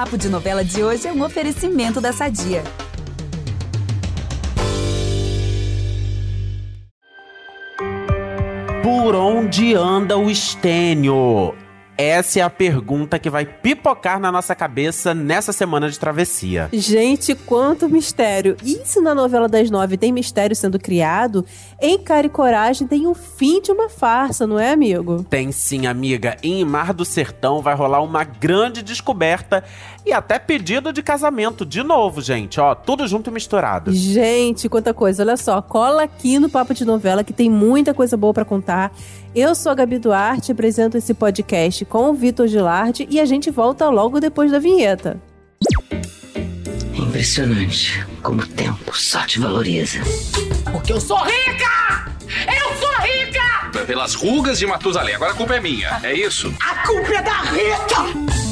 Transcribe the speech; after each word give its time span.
Papo 0.00 0.16
de 0.16 0.30
Novela 0.30 0.64
de 0.64 0.82
hoje 0.82 1.06
é 1.06 1.12
um 1.12 1.22
oferecimento 1.22 2.00
da 2.00 2.10
Sadia. 2.10 2.64
Por 8.82 9.14
onde 9.14 9.74
anda 9.74 10.16
o 10.16 10.30
Estênio? 10.30 11.54
Essa 12.00 12.38
é 12.38 12.42
a 12.42 12.48
pergunta 12.48 13.18
que 13.18 13.28
vai 13.28 13.44
pipocar 13.44 14.18
na 14.18 14.32
nossa 14.32 14.54
cabeça 14.54 15.12
nessa 15.12 15.52
semana 15.52 15.90
de 15.90 15.98
travessia. 15.98 16.70
Gente, 16.72 17.34
quanto 17.34 17.90
mistério! 17.90 18.56
E 18.64 18.80
se 18.86 19.02
na 19.02 19.14
novela 19.14 19.46
das 19.46 19.70
nove 19.70 19.98
tem 19.98 20.10
mistério 20.10 20.56
sendo 20.56 20.78
criado, 20.78 21.44
em 21.78 21.98
Cara 21.98 22.26
e 22.26 22.30
Coragem 22.30 22.86
tem 22.88 23.06
o 23.06 23.12
fim 23.12 23.60
de 23.60 23.70
uma 23.70 23.90
farsa, 23.90 24.46
não 24.46 24.58
é, 24.58 24.72
amigo? 24.72 25.24
Tem 25.24 25.52
sim, 25.52 25.86
amiga. 25.86 26.38
Em 26.42 26.64
Mar 26.64 26.94
do 26.94 27.04
Sertão 27.04 27.60
vai 27.60 27.74
rolar 27.74 28.00
uma 28.00 28.24
grande 28.24 28.80
descoberta 28.80 29.62
e 30.06 30.10
até 30.10 30.38
pedido 30.38 30.94
de 30.94 31.02
casamento 31.02 31.66
de 31.66 31.82
novo, 31.82 32.22
gente. 32.22 32.58
Ó, 32.58 32.74
tudo 32.74 33.06
junto 33.06 33.28
e 33.28 33.32
misturado. 33.32 33.92
Gente, 33.92 34.70
quanta 34.70 34.94
coisa. 34.94 35.22
Olha 35.22 35.36
só, 35.36 35.60
cola 35.60 36.04
aqui 36.04 36.38
no 36.38 36.48
Papo 36.48 36.72
de 36.72 36.86
Novela 36.86 37.22
que 37.22 37.34
tem 37.34 37.50
muita 37.50 37.92
coisa 37.92 38.16
boa 38.16 38.32
para 38.32 38.46
contar. 38.46 38.90
Eu 39.34 39.54
sou 39.54 39.70
a 39.70 39.74
Gabi 39.76 39.98
Duarte, 39.98 40.50
apresento 40.50 40.96
esse 40.96 41.14
podcast 41.14 41.84
com 41.90 42.08
o 42.08 42.14
Vitor 42.14 42.46
Gilardi 42.46 43.06
e 43.10 43.20
a 43.20 43.26
gente 43.26 43.50
volta 43.50 43.90
logo 43.90 44.20
depois 44.20 44.50
da 44.52 44.58
vinheta. 44.58 45.20
É 46.94 46.98
impressionante 46.98 48.06
como 48.22 48.40
o 48.40 48.46
tempo 48.46 48.96
só 48.96 49.26
te 49.26 49.40
valoriza. 49.40 49.98
Porque 50.72 50.92
eu 50.92 51.00
sou 51.00 51.18
rica! 51.18 52.14
Eu 52.46 52.76
sou 52.76 52.94
rica! 53.02 53.84
Pelas 53.86 54.14
rugas 54.14 54.58
de 54.58 54.66
Matusalém. 54.66 55.16
Agora 55.16 55.32
a 55.32 55.34
culpa 55.34 55.56
é 55.56 55.60
minha, 55.60 56.00
é 56.02 56.14
isso? 56.14 56.54
A 56.62 56.86
culpa 56.86 57.12
é 57.12 57.22
da 57.22 57.42
Rita! 57.42 58.49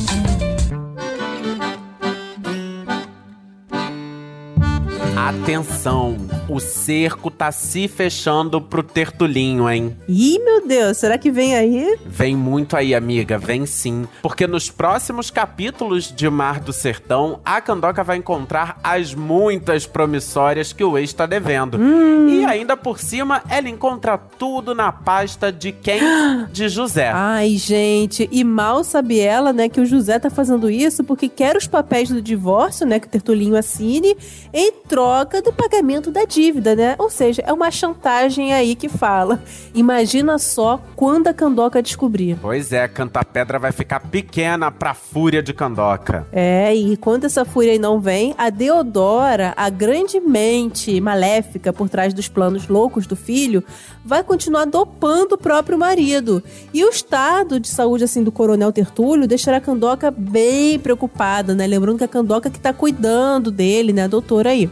Atenção, 5.27 6.17
o 6.49 6.61
cerco 6.61 7.29
tá 7.29 7.51
se 7.51 7.89
fechando 7.89 8.61
pro 8.61 8.85
Tertulinho, 8.85 9.69
hein? 9.69 9.97
Ih, 10.09 10.39
meu 10.39 10.65
Deus, 10.65 10.97
será 10.97 11.19
que 11.19 11.29
vem 11.29 11.57
aí? 11.57 11.99
Vem 12.07 12.37
muito 12.37 12.77
aí, 12.77 12.95
amiga, 12.95 13.37
vem 13.37 13.67
sim. 13.67 14.07
Porque 14.23 14.47
nos 14.47 14.71
próximos 14.71 15.29
capítulos 15.29 16.15
de 16.15 16.31
Mar 16.31 16.61
do 16.61 16.73
Sertão, 16.73 17.41
a 17.45 17.61
Candoca 17.61 18.05
vai 18.05 18.17
encontrar 18.17 18.79
as 18.83 19.13
muitas 19.13 19.87
promissórias 19.87 20.73
que 20.73 20.85
o 20.85 20.97
ex 20.97 21.13
tá 21.13 21.27
devendo. 21.27 21.79
Hum. 21.79 22.29
E 22.29 22.45
ainda 22.45 22.77
por 22.77 23.01
cima, 23.01 23.43
ela 23.51 23.69
encontra 23.69 24.17
tudo 24.17 24.73
na 24.73 24.93
pasta 24.93 25.51
de 25.51 25.73
quem? 25.73 26.01
De 26.53 26.69
José. 26.69 27.11
Ai, 27.13 27.57
gente, 27.57 28.29
e 28.31 28.45
mal 28.45 28.85
sabe 28.85 29.19
ela, 29.19 29.53
né, 29.53 29.69
que 29.69 29.81
o 29.81 29.87
José 29.87 30.19
tá 30.19 30.31
fazendo 30.31 30.71
isso 30.71 31.03
porque 31.03 31.29
quer 31.29 31.57
os 31.57 31.67
papéis 31.67 32.09
do 32.09 32.23
divórcio, 32.23 32.87
né, 32.87 33.01
que 33.01 33.09
o 33.09 33.11
Tertulinho 33.11 33.57
assine, 33.57 34.17
em 34.53 34.73
troca 34.73 35.09
do 35.25 35.53
pagamento 35.53 36.11
da 36.11 36.25
dívida, 36.25 36.75
né? 36.77 36.95
Ou 36.99 37.11
seja, 37.11 37.43
é 37.45 37.53
uma 37.53 37.71
chantagem 37.71 38.53
aí 38.53 38.75
que 38.75 38.89
fala. 38.89 39.43
Imagina 39.75 40.39
só 40.39 40.81
quando 40.95 41.29
a 41.29 41.35
Candoca 41.35 41.83
descobrir. 41.83 42.39
Pois 42.41 42.73
é, 42.73 42.87
Canta 42.87 43.25
Pedra 43.25 43.59
vai 43.59 43.73
ficar 43.73 44.01
pequena 44.01 44.71
pra 44.71 44.95
fúria 44.95 45.43
de 45.43 45.53
Candoca. 45.53 46.27
É, 46.33 46.75
e 46.75 46.97
quando 46.97 47.25
essa 47.25 47.45
fúria 47.45 47.73
aí 47.73 47.79
não 47.79 48.01
vem, 48.01 48.35
a 48.39 48.51
Deodora, 48.51 49.53
a 49.57 49.69
grande 49.69 50.21
mente 50.21 51.01
maléfica 51.01 51.73
por 51.73 51.89
trás 51.89 52.15
dos 52.15 52.29
planos 52.29 52.69
loucos 52.69 53.07
do 53.07 53.17
filho, 53.17 53.63
vai 54.05 54.23
continuar 54.23 54.65
dopando 54.65 55.33
o 55.33 55.39
próprio 55.39 55.79
marido. 55.79 56.43
E 56.73 56.85
o 56.85 56.89
estado 56.89 57.61
de 57.61 57.69
saúde 57.69 58.05
assim 58.05 58.23
do 58.23 58.33
coronel 58.33 58.73
Tertúlio 58.73 59.27
deixará 59.27 59.59
a 59.59 59.61
Candoca 59.61 60.11
bem 60.11 60.79
preocupada, 60.79 61.55
né? 61.55 61.67
Lembrando 61.67 61.99
que 61.99 62.05
a 62.05 62.09
Candoca 62.09 62.51
que 62.51 62.61
tá 62.61 62.73
cuidando 62.73 63.51
dele, 63.51 63.93
né, 63.93 64.09
doutora 64.09 64.51
aí. 64.51 64.71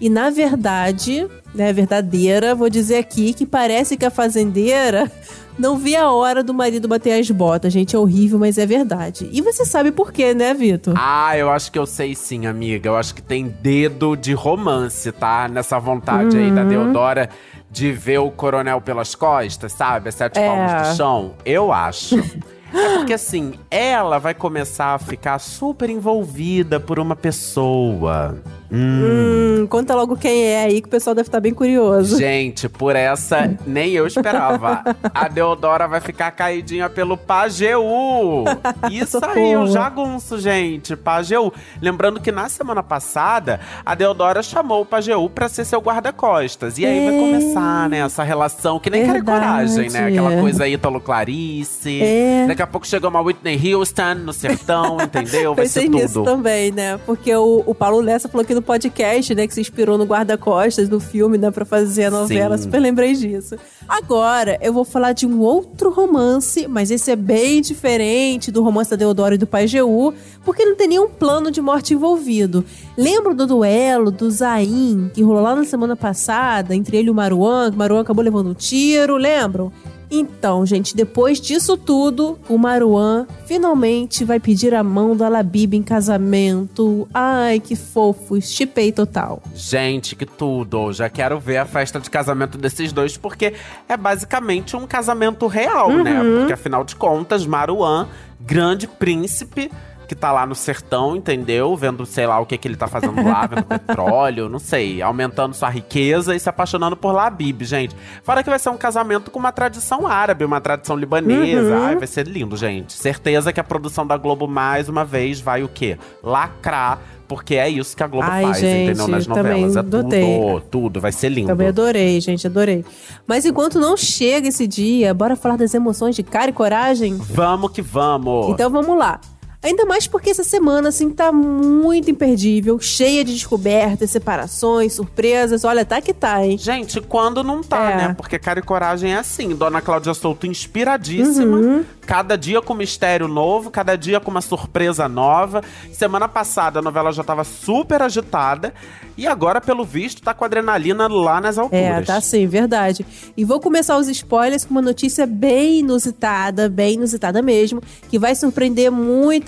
E 0.00 0.08
na 0.08 0.30
verdade, 0.30 1.26
né, 1.54 1.72
verdadeira, 1.72 2.54
vou 2.54 2.70
dizer 2.70 2.96
aqui 2.98 3.32
que 3.32 3.44
parece 3.46 3.96
que 3.96 4.04
a 4.06 4.10
fazendeira 4.10 5.10
não 5.58 5.76
via 5.76 6.04
a 6.04 6.12
hora 6.12 6.42
do 6.44 6.54
marido 6.54 6.86
bater 6.86 7.18
as 7.18 7.28
botas. 7.30 7.72
Gente, 7.72 7.96
é 7.96 7.98
horrível, 7.98 8.38
mas 8.38 8.58
é 8.58 8.64
verdade. 8.66 9.28
E 9.32 9.40
você 9.42 9.64
sabe 9.64 9.90
por 9.90 10.12
quê, 10.12 10.34
né, 10.34 10.54
Vitor? 10.54 10.94
Ah, 10.96 11.36
eu 11.36 11.50
acho 11.50 11.72
que 11.72 11.78
eu 11.78 11.86
sei 11.86 12.14
sim, 12.14 12.46
amiga. 12.46 12.88
Eu 12.88 12.96
acho 12.96 13.14
que 13.14 13.22
tem 13.22 13.48
dedo 13.60 14.14
de 14.16 14.32
romance, 14.34 15.10
tá? 15.10 15.48
Nessa 15.48 15.78
vontade 15.80 16.36
aí 16.36 16.50
da 16.52 16.62
Deodora 16.62 17.28
de 17.70 17.92
ver 17.92 18.18
o 18.18 18.30
coronel 18.30 18.80
pelas 18.80 19.14
costas, 19.16 19.72
sabe? 19.72 20.08
As 20.08 20.14
sete 20.14 20.38
É. 20.38 20.46
palmos 20.46 20.90
do 20.90 20.96
chão. 20.96 21.34
Eu 21.44 21.72
acho. 21.72 22.16
É 22.70 22.98
porque 22.98 23.14
assim, 23.14 23.54
ela 23.70 24.18
vai 24.18 24.34
começar 24.34 24.92
a 24.92 24.98
ficar 24.98 25.38
super 25.38 25.88
envolvida 25.88 26.78
por 26.78 26.98
uma 26.98 27.16
pessoa. 27.16 28.36
Hum. 28.70 29.60
Hum, 29.62 29.66
conta 29.66 29.94
logo 29.94 30.16
quem 30.16 30.44
é 30.44 30.64
aí 30.64 30.80
que 30.82 30.88
o 30.88 30.90
pessoal 30.90 31.14
deve 31.14 31.28
estar 31.28 31.40
bem 31.40 31.54
curioso. 31.54 32.18
Gente, 32.18 32.68
por 32.68 32.94
essa 32.94 33.50
nem 33.66 33.92
eu 33.92 34.06
esperava. 34.06 34.82
A 35.14 35.26
Deodora 35.28 35.88
vai 35.88 36.00
ficar 36.00 36.30
caidinha 36.32 36.88
pelo 36.90 37.16
Pajeú. 37.16 38.44
Isso 38.90 39.18
aí, 39.24 39.56
o 39.56 39.66
Socorro. 39.66 39.66
jagunço, 39.72 40.38
gente. 40.38 40.94
Pajeú. 40.96 41.52
Lembrando 41.80 42.20
que 42.20 42.30
na 42.30 42.48
semana 42.48 42.82
passada, 42.82 43.60
a 43.84 43.94
Deodora 43.94 44.42
chamou 44.42 44.82
o 44.82 44.86
Pajeú 44.86 45.28
pra 45.30 45.48
ser 45.48 45.64
seu 45.64 45.80
guarda-costas. 45.80 46.78
E 46.78 46.86
aí 46.86 47.04
vai 47.06 47.14
É. 47.14 47.18
começar, 47.18 47.88
né, 47.88 47.98
essa 48.00 48.22
relação 48.22 48.78
que 48.78 48.90
nem 48.90 49.02
Verdade. 49.04 49.24
coragem, 49.24 49.90
né? 49.90 50.06
Aquela 50.08 50.40
coisa 50.40 50.64
aí, 50.64 50.74
Ítalo 50.74 51.00
Clarice. 51.00 52.00
É. 52.02 52.44
Daqui 52.46 52.62
a 52.62 52.66
pouco 52.66 52.86
chegou 52.86 53.10
uma 53.10 53.20
Whitney 53.20 53.74
Houston 53.74 54.14
no 54.24 54.32
sertão, 54.32 54.98
entendeu? 55.02 55.54
Vai 55.54 55.64
Pensei 55.64 55.84
ser 55.84 55.88
nisso 55.88 56.14
tudo. 56.14 56.24
também, 56.24 56.70
né? 56.70 56.98
Porque 57.06 57.34
o, 57.34 57.62
o 57.66 57.74
Paulo 57.74 58.00
Lessa 58.00 58.28
falou 58.28 58.42
aqui 58.42 58.57
no 58.58 58.62
podcast, 58.62 59.34
né, 59.34 59.46
que 59.46 59.54
se 59.54 59.60
inspirou 59.60 59.96
no 59.96 60.04
guarda-costas 60.04 60.88
do 60.88 60.98
filme, 60.98 61.38
né, 61.38 61.50
pra 61.50 61.64
fazer 61.64 62.06
a 62.06 62.10
novela. 62.10 62.56
Sim. 62.58 62.64
Super 62.64 62.80
lembrei 62.80 63.14
disso. 63.14 63.56
Agora, 63.88 64.58
eu 64.60 64.72
vou 64.72 64.84
falar 64.84 65.12
de 65.12 65.26
um 65.26 65.40
outro 65.40 65.90
romance, 65.90 66.66
mas 66.68 66.90
esse 66.90 67.10
é 67.10 67.16
bem 67.16 67.60
diferente 67.60 68.50
do 68.50 68.62
romance 68.62 68.90
da 68.90 68.96
Deodoro 68.96 69.36
e 69.36 69.38
do 69.38 69.46
Pai 69.46 69.66
Jeú, 69.66 70.12
porque 70.44 70.64
não 70.64 70.74
tem 70.74 70.88
nenhum 70.88 71.08
plano 71.08 71.50
de 71.50 71.60
morte 71.60 71.94
envolvido. 71.94 72.64
Lembra 72.96 73.32
do 73.32 73.46
duelo 73.46 74.10
do 74.10 74.30
Zain, 74.30 75.10
que 75.14 75.22
rolou 75.22 75.42
lá 75.42 75.54
na 75.54 75.64
semana 75.64 75.94
passada, 75.94 76.74
entre 76.74 76.96
ele 76.96 77.08
e 77.08 77.10
o 77.10 77.14
Maruan, 77.14 77.70
que 77.70 77.76
o 77.76 77.78
Maruan 77.78 78.00
acabou 78.00 78.24
levando 78.24 78.50
um 78.50 78.54
tiro, 78.54 79.16
lembram? 79.16 79.72
Então, 80.10 80.64
gente, 80.64 80.96
depois 80.96 81.40
disso 81.40 81.76
tudo, 81.76 82.38
o 82.48 82.56
Maruan 82.56 83.26
finalmente 83.46 84.24
vai 84.24 84.40
pedir 84.40 84.74
a 84.74 84.82
mão 84.82 85.16
da 85.16 85.28
Labib 85.28 85.74
em 85.74 85.82
casamento. 85.82 87.06
Ai, 87.12 87.60
que 87.60 87.76
fofo, 87.76 88.40
chipei 88.40 88.90
total. 88.90 89.42
Gente, 89.54 90.16
que 90.16 90.24
tudo! 90.24 90.92
Já 90.92 91.08
quero 91.10 91.38
ver 91.38 91.58
a 91.58 91.66
festa 91.66 92.00
de 92.00 92.08
casamento 92.08 92.56
desses 92.56 92.92
dois, 92.92 93.16
porque 93.16 93.52
é 93.88 93.96
basicamente 93.96 94.76
um 94.76 94.86
casamento 94.86 95.46
real, 95.46 95.90
né? 95.90 96.20
Porque 96.38 96.52
afinal 96.52 96.84
de 96.84 96.96
contas, 96.96 97.46
Maruan, 97.46 98.08
grande 98.40 98.86
príncipe. 98.86 99.70
Que 100.08 100.14
tá 100.14 100.32
lá 100.32 100.46
no 100.46 100.54
sertão, 100.54 101.14
entendeu? 101.14 101.76
Vendo, 101.76 102.06
sei 102.06 102.26
lá, 102.26 102.40
o 102.40 102.46
que, 102.46 102.56
que 102.56 102.66
ele 102.66 102.76
tá 102.76 102.88
fazendo 102.88 103.22
lá, 103.22 103.46
vendo 103.46 103.64
petróleo, 103.68 104.48
não 104.48 104.58
sei, 104.58 105.02
aumentando 105.02 105.54
sua 105.54 105.68
riqueza 105.68 106.34
e 106.34 106.40
se 106.40 106.48
apaixonando 106.48 106.96
por 106.96 107.12
Labib, 107.12 107.62
gente. 107.62 107.94
Fora 108.22 108.42
que 108.42 108.48
vai 108.48 108.58
ser 108.58 108.70
um 108.70 108.78
casamento 108.78 109.30
com 109.30 109.38
uma 109.38 109.52
tradição 109.52 110.06
árabe, 110.06 110.46
uma 110.46 110.62
tradição 110.62 110.96
libanesa. 110.96 111.78
Ai, 111.78 111.96
vai 111.96 112.06
ser 112.06 112.26
lindo, 112.26 112.56
gente. 112.56 112.94
Certeza 112.94 113.52
que 113.52 113.60
a 113.60 113.64
produção 113.64 114.06
da 114.06 114.16
Globo, 114.16 114.48
mais 114.48 114.88
uma 114.88 115.04
vez, 115.04 115.40
vai 115.40 115.62
o 115.62 115.68
quê? 115.68 115.98
Lacrar 116.22 116.98
porque 117.28 117.56
é 117.56 117.68
isso 117.68 117.94
que 117.94 118.02
a 118.02 118.06
Globo 118.06 118.26
Ai, 118.26 118.42
faz, 118.42 118.60
gente, 118.60 118.84
entendeu? 118.84 119.06
Nas 119.06 119.26
novelas. 119.26 119.76
É 119.76 119.78
adotei. 119.78 120.40
tudo, 120.40 120.60
tudo. 120.70 121.00
Vai 121.00 121.12
ser 121.12 121.28
lindo. 121.28 121.48
Também 121.48 121.68
adorei, 121.68 122.18
gente, 122.22 122.46
adorei. 122.46 122.84
Mas 123.26 123.44
enquanto 123.44 123.78
não 123.78 123.98
chega 123.98 124.48
esse 124.48 124.66
dia, 124.66 125.12
bora 125.12 125.36
falar 125.36 125.56
das 125.56 125.74
emoções 125.74 126.16
de 126.16 126.22
cara 126.22 126.48
e 126.48 126.54
coragem? 126.54 127.16
Vamos 127.18 127.70
que 127.70 127.82
vamos. 127.82 128.48
Então 128.48 128.70
vamos 128.70 128.96
lá. 128.96 129.20
Ainda 129.60 129.84
mais 129.84 130.06
porque 130.06 130.30
essa 130.30 130.44
semana, 130.44 130.88
assim, 130.90 131.10
tá 131.10 131.32
muito 131.32 132.08
imperdível, 132.10 132.78
cheia 132.78 133.24
de 133.24 133.32
descobertas, 133.32 134.10
separações, 134.10 134.92
surpresas. 134.92 135.64
Olha, 135.64 135.84
tá 135.84 136.00
que 136.00 136.14
tá, 136.14 136.46
hein? 136.46 136.56
Gente, 136.56 137.00
quando 137.00 137.42
não 137.42 137.60
tá, 137.62 137.90
É. 137.90 137.96
né? 137.96 138.14
Porque 138.16 138.38
Cara 138.38 138.60
e 138.60 138.62
Coragem 138.62 139.14
é 139.14 139.18
assim. 139.18 139.54
Dona 139.56 139.80
Cláudia 139.80 140.14
Souto 140.14 140.46
inspiradíssima. 140.46 141.56
Uhum. 141.56 141.84
Cada 142.06 142.36
dia 142.38 142.62
com 142.62 142.72
mistério 142.72 143.26
novo, 143.26 143.70
cada 143.70 143.96
dia 143.96 144.20
com 144.20 144.30
uma 144.30 144.40
surpresa 144.40 145.08
nova. 145.08 145.62
Semana 145.92 146.28
passada 146.28 146.78
a 146.78 146.82
novela 146.82 147.12
já 147.12 147.24
tava 147.24 147.42
super 147.42 148.00
agitada. 148.00 148.72
E 149.16 149.26
agora, 149.26 149.60
pelo 149.60 149.84
visto, 149.84 150.22
tá 150.22 150.32
com 150.32 150.44
a 150.44 150.46
adrenalina 150.46 151.08
lá 151.08 151.40
nas 151.40 151.58
alturas. 151.58 151.84
É, 151.84 152.00
tá 152.02 152.20
sim, 152.20 152.46
verdade. 152.46 153.04
E 153.36 153.44
vou 153.44 153.58
começar 153.58 153.98
os 153.98 154.06
spoilers 154.08 154.64
com 154.64 154.70
uma 154.70 154.80
notícia 154.80 155.26
bem 155.26 155.80
inusitada, 155.80 156.68
bem 156.68 156.94
inusitada 156.94 157.42
mesmo, 157.42 157.82
que 158.08 158.18
vai 158.18 158.36
surpreender 158.36 158.92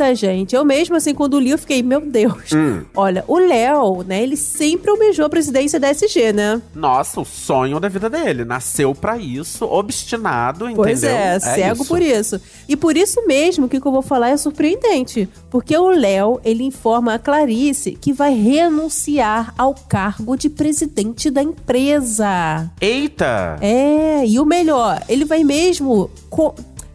muita 0.01 0.15
gente. 0.15 0.57
Eu 0.57 0.65
mesmo, 0.65 0.97
assim, 0.97 1.15
quando 1.15 1.39
li, 1.39 1.51
eu 1.51 1.59
fiquei, 1.59 1.83
meu 1.83 2.01
Deus. 2.01 2.53
Hum. 2.53 2.83
Olha, 2.95 3.23
o 3.29 3.39
Léo, 3.39 4.03
né, 4.03 4.23
ele 4.23 4.37
sempre 4.37 4.91
almejou 4.91 5.27
a 5.27 5.29
presidência 5.29 5.79
da 5.79 5.91
SG, 5.91 6.33
né? 6.33 6.61
Nossa, 6.75 7.21
o 7.21 7.25
sonho 7.25 7.79
da 7.79 7.89
vida 7.89 8.09
dele. 8.09 8.45
Nasceu 8.45 8.95
pra 8.95 9.19
isso, 9.19 9.65
obstinado, 9.67 10.65
entendeu? 10.65 10.83
Pois 10.83 11.05
é, 11.05 11.39
cego 11.39 11.83
isso. 11.83 11.89
por 11.89 12.03
isso. 12.03 12.41
E 12.69 12.77
por 12.77 12.97
isso 12.97 13.27
mesmo 13.27 13.69
que 13.69 13.77
o 13.77 13.81
que 13.81 13.87
eu 13.87 13.93
vou 13.93 14.03
falar 14.03 14.31
é 14.31 14.37
surpreendente. 14.37 15.29
Porque 15.51 15.77
o 15.77 15.91
Léo, 15.91 16.41
ele 16.45 16.65
informa 16.65 17.15
a 17.15 17.19
Clarice 17.19 17.93
que 17.93 18.13
vai 18.13 18.35
renunciar 18.35 19.53
ao 19.59 19.75
cargo 19.75 20.37
de 20.37 20.49
presidente 20.49 21.31
da 21.31 21.43
empresa. 21.43 22.71
Eita! 22.81 23.59
É, 23.61 24.25
e 24.27 24.39
o 24.39 24.47
melhor, 24.47 25.03
ele 25.09 25.25
vai 25.25 25.45
mesmo. 25.45 26.11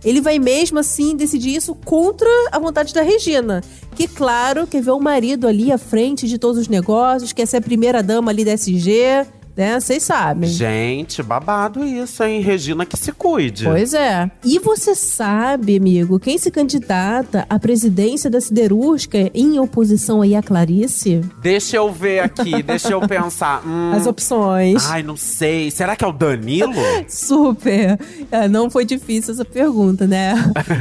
Ele 0.05 0.21
vai 0.21 0.37
mesmo 0.37 0.77
assim 0.77 1.15
decidir 1.15 1.55
isso 1.55 1.73
contra 1.83 2.29
a 2.51 2.59
vontade 2.59 2.93
da 2.93 3.01
Regina. 3.01 3.63
Que, 3.95 4.07
claro, 4.07 4.67
quer 4.67 4.81
ver 4.81 4.91
o 4.91 4.99
marido 4.99 5.47
ali 5.47 5.71
à 5.71 5.77
frente 5.79 6.27
de 6.27 6.37
todos 6.37 6.61
os 6.61 6.67
negócios, 6.67 7.33
quer 7.33 7.47
ser 7.47 7.57
a 7.57 7.61
primeira 7.61 8.03
dama 8.03 8.29
ali 8.29 8.45
da 8.45 8.53
SG, 8.53 9.25
né? 9.55 9.79
Vocês 9.79 10.03
sabem. 10.03 10.49
Gente, 10.49 11.23
babado 11.23 11.83
isso, 11.85 12.23
hein? 12.23 12.41
Regina 12.41 12.85
que 12.85 12.97
se 12.97 13.11
cuide. 13.11 13.65
Pois 13.65 13.93
é. 13.93 14.29
E 14.43 14.59
você 14.59 14.93
sabe, 14.95 15.77
amigo, 15.77 16.19
quem 16.19 16.37
se 16.37 16.51
candidata 16.51 17.45
à 17.49 17.57
presidência 17.57 18.29
da 18.29 18.41
Siderúrgica 18.41 19.31
em 19.33 19.59
oposição 19.59 20.21
aí 20.21 20.35
a 20.35 20.41
Clarice? 20.43 21.21
Deixa 21.41 21.77
eu 21.77 21.91
ver 21.91 22.19
aqui, 22.19 22.61
deixa 22.63 22.89
eu 22.89 23.01
pensar. 23.07 23.65
Hum, 23.65 23.91
As 23.93 24.05
opções. 24.05 24.85
Ai, 24.89 25.03
não 25.03 25.15
sei. 25.15 25.71
Será 25.71 25.95
que 25.95 26.03
é 26.03 26.07
o 26.07 26.11
Danilo? 26.11 26.73
Super. 27.07 27.99
É, 28.31 28.47
não 28.47 28.69
foi 28.69 28.83
difícil 28.85 29.33
essa 29.33 29.45
pergunta, 29.45 30.05
né? 30.05 30.33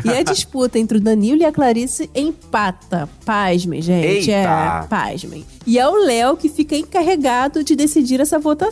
E 0.04 0.08
a 0.10 0.22
disputa 0.22 0.78
entre 0.78 0.98
o 0.98 1.00
Danilo 1.00 1.42
e 1.42 1.44
a 1.44 1.52
Clarice 1.52 2.10
empata. 2.14 3.08
Pasmem, 3.24 3.80
gente. 3.80 4.30
Eita. 4.30 4.32
É, 4.32 4.86
pasmem. 4.88 5.44
E 5.66 5.78
é 5.78 5.88
o 5.88 5.94
Léo 6.04 6.36
que 6.36 6.48
fica 6.48 6.76
encarregado 6.76 7.62
de 7.64 7.74
decidir 7.76 8.20
essa 8.20 8.38
votação. 8.38 8.63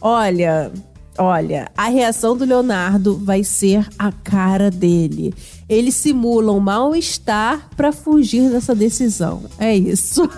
Olha. 0.00 0.72
Olha, 1.20 1.68
a 1.76 1.88
reação 1.88 2.36
do 2.36 2.44
Leonardo 2.44 3.18
vai 3.18 3.42
ser 3.42 3.88
a 3.98 4.12
cara 4.12 4.70
dele. 4.70 5.34
Eles 5.68 5.96
simulam 5.96 6.60
mal-estar 6.60 7.68
pra 7.76 7.90
fugir 7.90 8.48
dessa 8.48 8.72
decisão. 8.72 9.42
É 9.58 9.74
isso. 9.74 10.30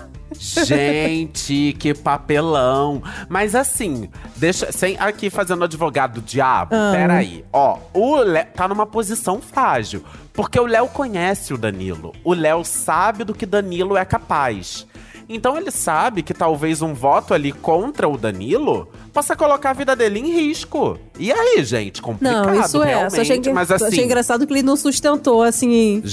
Gente, 0.65 1.75
que 1.77 1.93
papelão. 1.93 3.03
Mas 3.29 3.53
assim, 3.53 4.09
deixa. 4.37 4.71
Sem 4.71 4.97
aqui 4.97 5.29
fazendo 5.29 5.63
advogado 5.63 6.15
do 6.15 6.21
diabo. 6.21 6.73
Ah. 6.73 6.91
Peraí. 6.91 7.45
Ó, 7.53 7.77
o 7.93 8.15
Léo 8.15 8.47
tá 8.55 8.67
numa 8.67 8.87
posição 8.87 9.39
frágil. 9.39 10.03
Porque 10.33 10.59
o 10.59 10.65
Léo 10.65 10.87
conhece 10.87 11.53
o 11.53 11.57
Danilo. 11.57 12.13
O 12.23 12.33
Léo 12.33 12.63
sabe 12.63 13.23
do 13.23 13.33
que 13.35 13.45
Danilo 13.45 13.97
é 13.97 14.05
capaz. 14.05 14.87
Então 15.33 15.57
ele 15.57 15.71
sabe 15.71 16.21
que 16.21 16.33
talvez 16.33 16.81
um 16.81 16.93
voto 16.93 17.33
ali 17.33 17.51
contra 17.51 18.07
o 18.07 18.17
Danilo 18.17 18.87
possa 19.13 19.35
colocar 19.35 19.69
a 19.69 19.73
vida 19.73 19.95
dele 19.95 20.19
em 20.19 20.31
risco. 20.33 20.99
E 21.17 21.31
aí, 21.31 21.63
gente? 21.63 22.01
Complicado, 22.01 22.47
Não, 22.47 22.61
isso 22.61 22.83
é. 22.83 22.87
realmente. 22.87 23.15
Só 23.15 23.21
achei, 23.21 23.53
mas 23.53 23.71
assim. 23.71 23.85
achei 23.85 24.03
engraçado 24.03 24.45
que 24.45 24.53
ele 24.53 24.63
não 24.63 24.75
sustentou, 24.75 25.41
assim, 25.41 26.03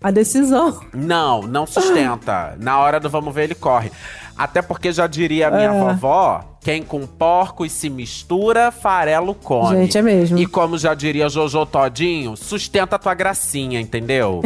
a 0.00 0.10
decisão. 0.10 0.80
Não, 0.94 1.42
não 1.42 1.66
sustenta. 1.66 2.56
Na 2.60 2.78
hora 2.78 3.00
do 3.00 3.10
vamos 3.10 3.34
ver, 3.34 3.44
ele 3.44 3.54
corre. 3.54 3.90
Até 4.38 4.62
porque 4.62 4.92
já 4.92 5.06
diria 5.08 5.48
a 5.48 5.50
minha 5.50 5.70
É. 5.70 5.78
vovó: 5.94 6.44
quem 6.60 6.82
com 6.82 7.06
porcos 7.06 7.72
se 7.72 7.90
mistura, 7.90 8.70
farelo 8.70 9.34
come. 9.34 9.76
Gente, 9.78 9.98
é 9.98 10.02
mesmo. 10.02 10.38
E 10.38 10.46
como 10.46 10.78
já 10.78 10.94
diria 10.94 11.28
Jojo 11.28 11.66
Todinho, 11.66 12.36
sustenta 12.36 12.96
a 12.96 12.98
tua 12.98 13.14
gracinha, 13.14 13.80
entendeu? 13.80 14.40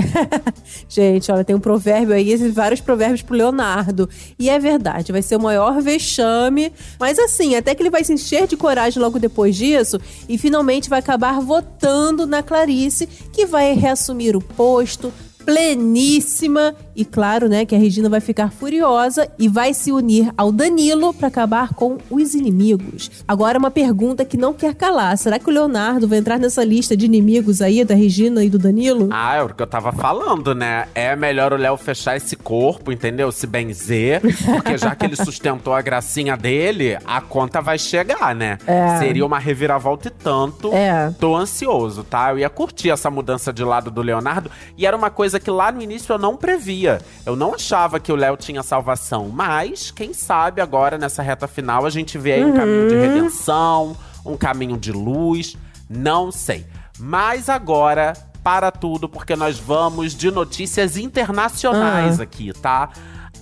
Gente, 0.88 1.30
olha, 1.30 1.44
tem 1.44 1.54
um 1.56 1.60
provérbio 1.60 2.14
aí, 2.14 2.30
esses 2.30 2.54
vários 2.54 2.80
provérbios 2.80 3.22
pro 3.22 3.36
Leonardo. 3.36 4.08
E 4.38 4.48
é 4.48 4.58
verdade, 4.58 5.12
vai 5.12 5.22
ser 5.22 5.36
o 5.36 5.40
maior 5.40 5.80
vexame. 5.80 6.72
Mas 6.98 7.18
assim, 7.18 7.54
até 7.56 7.74
que 7.74 7.82
ele 7.82 7.90
vai 7.90 8.04
se 8.04 8.12
encher 8.12 8.46
de 8.46 8.56
coragem 8.56 9.02
logo 9.02 9.18
depois 9.18 9.56
disso 9.56 10.00
e 10.28 10.38
finalmente 10.38 10.88
vai 10.88 10.98
acabar 11.00 11.40
votando 11.40 12.26
na 12.26 12.42
Clarice, 12.42 13.06
que 13.32 13.46
vai 13.46 13.72
reassumir 13.74 14.36
o 14.36 14.40
posto. 14.40 15.12
Pleníssima 15.44 16.74
e 16.94 17.04
claro, 17.04 17.48
né, 17.48 17.64
que 17.64 17.74
a 17.74 17.78
Regina 17.78 18.08
vai 18.08 18.20
ficar 18.20 18.50
furiosa 18.50 19.28
e 19.38 19.48
vai 19.48 19.72
se 19.72 19.90
unir 19.90 20.30
ao 20.36 20.52
Danilo 20.52 21.12
para 21.14 21.28
acabar 21.28 21.74
com 21.74 21.98
os 22.10 22.34
inimigos. 22.34 23.10
Agora 23.26 23.58
uma 23.58 23.70
pergunta 23.70 24.24
que 24.24 24.36
não 24.36 24.52
quer 24.52 24.74
calar: 24.74 25.16
será 25.16 25.38
que 25.38 25.48
o 25.48 25.52
Leonardo 25.52 26.06
vai 26.06 26.18
entrar 26.18 26.38
nessa 26.38 26.62
lista 26.64 26.96
de 26.96 27.06
inimigos 27.06 27.62
aí 27.62 27.84
da 27.84 27.94
Regina 27.94 28.44
e 28.44 28.50
do 28.50 28.58
Danilo? 28.58 29.08
ah, 29.10 29.36
é 29.36 29.42
o 29.42 29.48
que 29.48 29.62
eu 29.62 29.66
tava 29.66 29.92
falando, 29.92 30.54
né? 30.54 30.86
É 30.94 31.14
melhor 31.16 31.52
o 31.52 31.56
Léo 31.56 31.76
fechar 31.76 32.16
esse 32.16 32.36
corpo, 32.36 32.92
entendeu? 32.92 33.30
Se 33.32 33.46
benzer. 33.46 34.20
Porque 34.20 34.76
já 34.76 34.94
que 34.94 35.06
ele 35.06 35.16
sustentou 35.22 35.72
a 35.74 35.82
gracinha 35.82 36.36
dele, 36.36 36.98
a 37.04 37.20
conta 37.20 37.60
vai 37.60 37.78
chegar, 37.78 38.34
né? 38.34 38.58
É. 38.66 38.98
Seria 38.98 39.24
uma 39.24 39.38
reviravolta 39.38 40.08
e 40.08 40.10
tanto. 40.10 40.72
É. 40.72 41.12
Tô 41.18 41.36
ansioso, 41.36 42.04
tá? 42.04 42.30
Eu 42.30 42.38
ia 42.38 42.50
curtir 42.50 42.90
essa 42.90 43.10
mudança 43.10 43.52
de 43.52 43.64
lado 43.64 43.90
do 43.90 44.02
Leonardo. 44.02 44.50
E 44.76 44.86
era 44.86 44.96
uma 44.96 45.10
coisa 45.10 45.31
que 45.38 45.50
lá 45.50 45.70
no 45.70 45.82
início 45.82 46.12
eu 46.12 46.18
não 46.18 46.36
previa. 46.36 47.00
Eu 47.24 47.36
não 47.36 47.54
achava 47.54 48.00
que 48.00 48.12
o 48.12 48.16
Léo 48.16 48.36
tinha 48.36 48.62
salvação. 48.62 49.28
Mas, 49.28 49.90
quem 49.90 50.12
sabe 50.12 50.60
agora, 50.60 50.98
nessa 50.98 51.22
reta 51.22 51.46
final, 51.46 51.86
a 51.86 51.90
gente 51.90 52.18
vê 52.18 52.34
aí 52.34 52.44
um 52.44 52.54
caminho 52.54 52.88
de 52.88 52.94
redenção, 52.94 53.96
um 54.24 54.36
caminho 54.36 54.76
de 54.76 54.92
luz. 54.92 55.56
Não 55.88 56.30
sei. 56.32 56.66
Mas 56.98 57.48
agora, 57.48 58.14
para 58.42 58.70
tudo, 58.70 59.08
porque 59.08 59.36
nós 59.36 59.58
vamos 59.58 60.14
de 60.14 60.30
notícias 60.30 60.96
internacionais 60.96 62.20
aqui, 62.20 62.52
tá? 62.52 62.90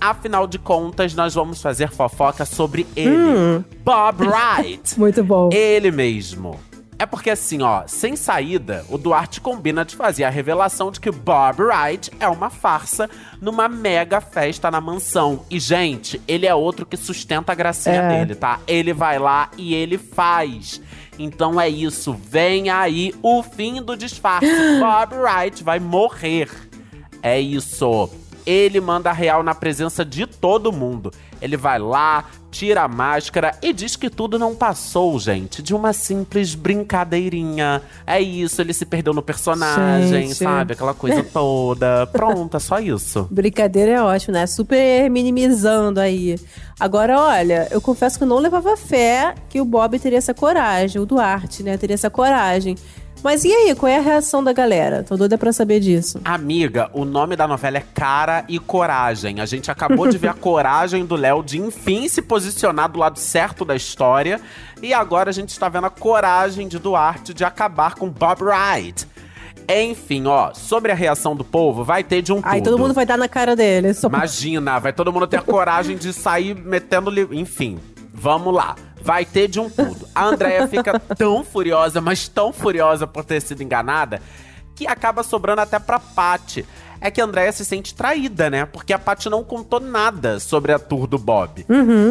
Afinal 0.00 0.46
de 0.46 0.58
contas, 0.58 1.14
nós 1.14 1.34
vamos 1.34 1.60
fazer 1.60 1.90
fofoca 1.90 2.46
sobre 2.46 2.86
ele, 2.96 3.62
Bob 3.84 4.26
Wright. 4.26 4.96
Muito 4.98 5.22
bom. 5.22 5.50
Ele 5.52 5.90
mesmo. 5.90 6.58
É 7.00 7.06
porque 7.06 7.30
assim, 7.30 7.62
ó, 7.62 7.84
sem 7.86 8.14
saída, 8.14 8.84
o 8.90 8.98
Duarte 8.98 9.40
combina 9.40 9.86
de 9.86 9.96
fazer 9.96 10.24
a 10.24 10.28
revelação 10.28 10.90
de 10.90 11.00
que 11.00 11.10
Bob 11.10 11.62
Wright 11.62 12.10
é 12.20 12.28
uma 12.28 12.50
farsa 12.50 13.08
numa 13.40 13.70
mega 13.70 14.20
festa 14.20 14.70
na 14.70 14.82
mansão. 14.82 15.46
E, 15.48 15.58
gente, 15.58 16.20
ele 16.28 16.46
é 16.46 16.54
outro 16.54 16.84
que 16.84 16.98
sustenta 16.98 17.52
a 17.52 17.54
gracinha 17.54 18.02
É. 18.02 18.18
dele, 18.18 18.34
tá? 18.34 18.60
Ele 18.66 18.92
vai 18.92 19.18
lá 19.18 19.48
e 19.56 19.74
ele 19.74 19.96
faz. 19.96 20.78
Então 21.18 21.58
é 21.58 21.70
isso, 21.70 22.12
vem 22.12 22.68
aí 22.68 23.14
o 23.22 23.42
fim 23.42 23.80
do 23.80 23.96
disfarce. 23.96 24.46
Bob 24.78 25.14
Wright 25.16 25.64
vai 25.64 25.80
morrer. 25.80 26.50
É 27.22 27.40
isso. 27.40 28.10
Ele 28.44 28.78
manda 28.78 29.10
real 29.10 29.42
na 29.42 29.54
presença 29.54 30.04
de 30.04 30.26
todo 30.26 30.70
mundo. 30.70 31.10
Ele 31.40 31.56
vai 31.56 31.78
lá, 31.78 32.26
tira 32.50 32.82
a 32.82 32.88
máscara 32.88 33.54
e 33.62 33.72
diz 33.72 33.96
que 33.96 34.10
tudo 34.10 34.38
não 34.38 34.54
passou, 34.54 35.18
gente, 35.18 35.62
de 35.62 35.74
uma 35.74 35.92
simples 35.92 36.54
brincadeirinha. 36.54 37.82
É 38.06 38.20
isso, 38.20 38.60
ele 38.60 38.72
se 38.72 38.84
perdeu 38.84 39.12
no 39.12 39.22
personagem, 39.22 40.28
Gente. 40.28 40.34
sabe? 40.34 40.72
Aquela 40.72 40.94
coisa 40.94 41.22
toda. 41.32 42.06
Pronto, 42.08 42.56
é 42.56 42.60
só 42.60 42.78
isso. 42.78 43.28
Brincadeira 43.30 43.92
é 43.92 44.02
ótimo, 44.02 44.34
né? 44.34 44.46
Super 44.46 45.08
minimizando 45.10 46.00
aí. 46.00 46.38
Agora, 46.78 47.18
olha, 47.20 47.68
eu 47.70 47.80
confesso 47.80 48.18
que 48.18 48.24
eu 48.24 48.28
não 48.28 48.38
levava 48.38 48.76
fé 48.76 49.34
que 49.48 49.60
o 49.60 49.64
Bob 49.64 49.98
teria 49.98 50.18
essa 50.18 50.34
coragem, 50.34 51.00
o 51.00 51.06
Duarte, 51.06 51.62
né? 51.62 51.76
Teria 51.76 51.94
essa 51.94 52.10
coragem. 52.10 52.76
Mas 53.22 53.44
e 53.44 53.52
aí, 53.52 53.74
qual 53.74 53.90
é 53.90 53.98
a 53.98 54.00
reação 54.00 54.42
da 54.42 54.52
galera? 54.52 55.02
Tô 55.02 55.16
doida 55.16 55.36
pra 55.36 55.52
saber 55.52 55.78
disso. 55.80 56.20
Amiga, 56.24 56.90
o 56.94 57.04
nome 57.04 57.36
da 57.36 57.46
novela 57.46 57.76
é 57.76 57.84
Cara 57.94 58.44
e 58.48 58.58
Coragem. 58.58 59.40
A 59.40 59.46
gente 59.46 59.70
acabou 59.70 60.08
de 60.08 60.16
ver 60.16 60.28
a 60.28 60.34
coragem 60.34 61.04
do 61.04 61.16
Léo 61.16 61.42
de 61.42 61.60
enfim 61.60 62.08
se 62.08 62.22
posicionar 62.22 62.90
do 62.90 62.98
lado 62.98 63.18
certo 63.18 63.64
da 63.64 63.76
história. 63.76 64.40
E 64.82 64.94
agora 64.94 65.28
a 65.28 65.32
gente 65.32 65.50
está 65.50 65.68
vendo 65.68 65.86
a 65.86 65.90
coragem 65.90 66.66
de 66.66 66.78
Duarte 66.78 67.34
de 67.34 67.44
acabar 67.44 67.94
com 67.94 68.08
Bob 68.08 68.42
Wright. 68.42 69.06
Enfim, 69.68 70.26
ó, 70.26 70.52
sobre 70.54 70.90
a 70.90 70.94
reação 70.94 71.36
do 71.36 71.44
povo, 71.44 71.84
vai 71.84 72.02
ter 72.02 72.22
de 72.22 72.32
um 72.32 72.40
Aí 72.42 72.60
todo 72.60 72.78
mundo 72.78 72.94
vai 72.94 73.06
dar 73.06 73.16
na 73.16 73.28
cara 73.28 73.54
dele. 73.54 73.94
Só... 73.94 74.08
Imagina, 74.08 74.80
vai 74.80 74.92
todo 74.92 75.12
mundo 75.12 75.26
ter 75.26 75.36
a 75.36 75.42
coragem 75.42 75.96
de 75.96 76.12
sair 76.12 76.56
metendo. 76.56 77.10
Li... 77.10 77.28
Enfim, 77.32 77.78
vamos 78.12 78.52
lá. 78.52 78.74
Vai 79.02 79.24
ter 79.24 79.48
de 79.48 79.58
um 79.58 79.68
tudo. 79.70 80.08
A 80.14 80.26
Andrea 80.26 80.68
fica 80.68 80.98
tão 80.98 81.44
furiosa, 81.44 82.00
mas 82.00 82.28
tão 82.28 82.52
furiosa 82.52 83.06
por 83.06 83.24
ter 83.24 83.40
sido 83.40 83.62
enganada, 83.62 84.20
que 84.74 84.86
acaba 84.86 85.22
sobrando 85.22 85.60
até 85.60 85.78
pra 85.78 85.98
Paty. 85.98 86.66
É 87.02 87.10
que 87.10 87.18
a 87.18 87.24
Andrea 87.24 87.50
se 87.50 87.64
sente 87.64 87.94
traída, 87.94 88.50
né? 88.50 88.66
Porque 88.66 88.92
a 88.92 88.98
Paty 88.98 89.30
não 89.30 89.42
contou 89.42 89.80
nada 89.80 90.38
sobre 90.38 90.70
a 90.70 90.78
tour 90.78 91.06
do 91.06 91.16
Bob. 91.16 91.64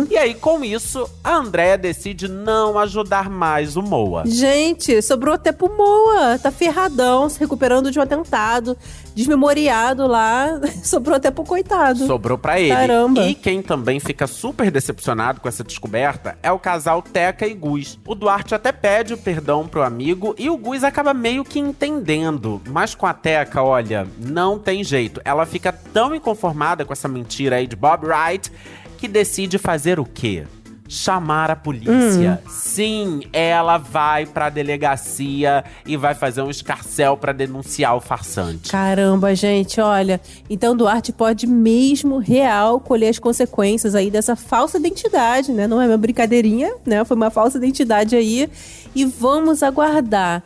E 0.09 0.17
aí, 0.17 0.33
com 0.33 0.63
isso, 0.63 1.07
a 1.23 1.35
Andrea 1.35 1.77
decide 1.77 2.27
não 2.27 2.79
ajudar 2.79 3.29
mais 3.29 3.77
o 3.77 3.83
Moa. 3.83 4.23
Gente, 4.25 4.99
sobrou 5.03 5.35
até 5.35 5.51
pro 5.51 5.69
Moa. 5.69 6.39
Tá 6.39 6.49
ferradão, 6.49 7.29
se 7.29 7.39
recuperando 7.39 7.91
de 7.91 7.99
um 7.99 8.01
atentado. 8.01 8.75
Desmemoriado 9.19 10.07
lá. 10.07 10.59
sobrou 10.83 11.17
até 11.17 11.29
pro 11.29 11.43
coitado. 11.43 12.07
Sobrou 12.07 12.37
pra 12.37 12.59
ele. 12.59 12.73
Caramba. 12.73 13.23
E 13.25 13.35
quem 13.35 13.61
também 13.61 13.99
fica 13.99 14.25
super 14.25 14.71
decepcionado 14.71 15.41
com 15.41 15.47
essa 15.47 15.63
descoberta 15.63 16.37
é 16.41 16.51
o 16.51 16.57
casal 16.57 17.01
Teca 17.01 17.45
e 17.45 17.53
Gus. 17.53 17.99
O 18.07 18.15
Duarte 18.15 18.55
até 18.55 18.71
pede 18.71 19.13
o 19.13 19.17
perdão 19.17 19.67
pro 19.67 19.83
amigo 19.83 20.33
e 20.37 20.49
o 20.49 20.57
Gus 20.57 20.83
acaba 20.83 21.13
meio 21.13 21.43
que 21.43 21.59
entendendo. 21.59 22.61
Mas 22.69 22.95
com 22.95 23.05
a 23.05 23.13
Teca, 23.13 23.61
olha, 23.61 24.07
não 24.17 24.57
tem 24.57 24.79
tem 24.79 24.83
jeito. 24.83 25.21
Ela 25.25 25.45
fica 25.45 25.71
tão 25.71 26.13
inconformada 26.15 26.85
com 26.85 26.93
essa 26.93 27.07
mentira 27.07 27.57
aí 27.57 27.67
de 27.67 27.75
Bob 27.75 28.05
Wright 28.05 28.51
que 28.97 29.07
decide 29.07 29.57
fazer 29.57 29.99
o 29.99 30.05
quê? 30.05 30.45
Chamar 30.91 31.51
a 31.51 31.55
polícia. 31.55 32.41
Sim, 32.49 33.21
ela 33.31 33.77
vai 33.77 34.25
pra 34.25 34.49
delegacia 34.49 35.63
e 35.85 35.95
vai 35.95 36.15
fazer 36.15 36.41
um 36.41 36.49
escarcel 36.49 37.15
pra 37.15 37.31
denunciar 37.31 37.95
o 37.95 38.01
farsante. 38.01 38.71
Caramba, 38.71 39.35
gente, 39.35 39.79
olha. 39.79 40.19
Então 40.49 40.75
Duarte 40.75 41.13
pode 41.13 41.45
mesmo 41.45 42.17
real 42.17 42.79
colher 42.79 43.09
as 43.09 43.19
consequências 43.19 43.93
aí 43.93 44.09
dessa 44.09 44.35
falsa 44.35 44.79
identidade, 44.79 45.51
né? 45.51 45.67
Não 45.67 45.79
é 45.79 45.85
uma 45.85 45.97
brincadeirinha, 45.97 46.73
né? 46.83 47.05
Foi 47.05 47.15
uma 47.15 47.29
falsa 47.29 47.59
identidade 47.59 48.15
aí. 48.15 48.49
E 48.95 49.05
vamos 49.05 49.61
aguardar. 49.61 50.43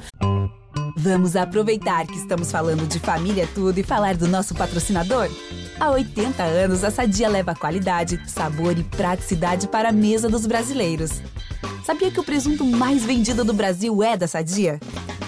Vamos 0.97 1.35
aproveitar 1.35 2.05
que 2.05 2.17
estamos 2.17 2.51
falando 2.51 2.87
de 2.87 2.99
família 2.99 3.47
tudo 3.55 3.77
e 3.77 3.83
falar 3.83 4.15
do 4.15 4.27
nosso 4.27 4.53
patrocinador? 4.53 5.29
Há 5.83 5.91
80 5.91 6.41
anos, 6.41 6.81
a 6.85 6.89
Sadia 6.89 7.27
leva 7.27 7.53
qualidade, 7.53 8.17
sabor 8.25 8.77
e 8.77 8.83
praticidade 8.85 9.67
para 9.67 9.89
a 9.89 9.91
mesa 9.91 10.29
dos 10.29 10.45
brasileiros. 10.45 11.21
Sabia 11.85 12.09
que 12.09 12.21
o 12.21 12.23
presunto 12.23 12.63
mais 12.63 13.03
vendido 13.03 13.43
do 13.43 13.51
Brasil 13.51 14.01
é 14.01 14.15
da 14.15 14.25
Sadia? 14.25 14.79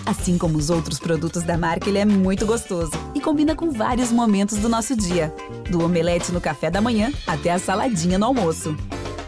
Assim 0.05 0.37
como 0.37 0.57
os 0.57 0.69
outros 0.69 0.97
produtos 0.97 1.43
da 1.43 1.57
marca, 1.57 1.89
ele 1.89 1.97
é 1.97 2.05
muito 2.05 2.45
gostoso 2.45 2.93
e 3.13 3.19
combina 3.19 3.53
com 3.53 3.69
vários 3.69 4.13
momentos 4.13 4.57
do 4.59 4.69
nosso 4.69 4.95
dia. 4.95 5.29
Do 5.69 5.83
omelete 5.83 6.31
no 6.31 6.39
café 6.39 6.71
da 6.71 6.79
manhã 6.79 7.11
até 7.27 7.51
a 7.51 7.59
saladinha 7.59 8.17
no 8.17 8.27
almoço. 8.27 8.77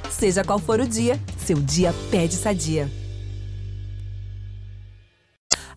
Seja 0.10 0.46
qual 0.46 0.60
for 0.60 0.80
o 0.80 0.88
dia, 0.88 1.20
seu 1.38 1.58
dia 1.58 1.94
pede 2.10 2.36
Sadia. 2.36 2.90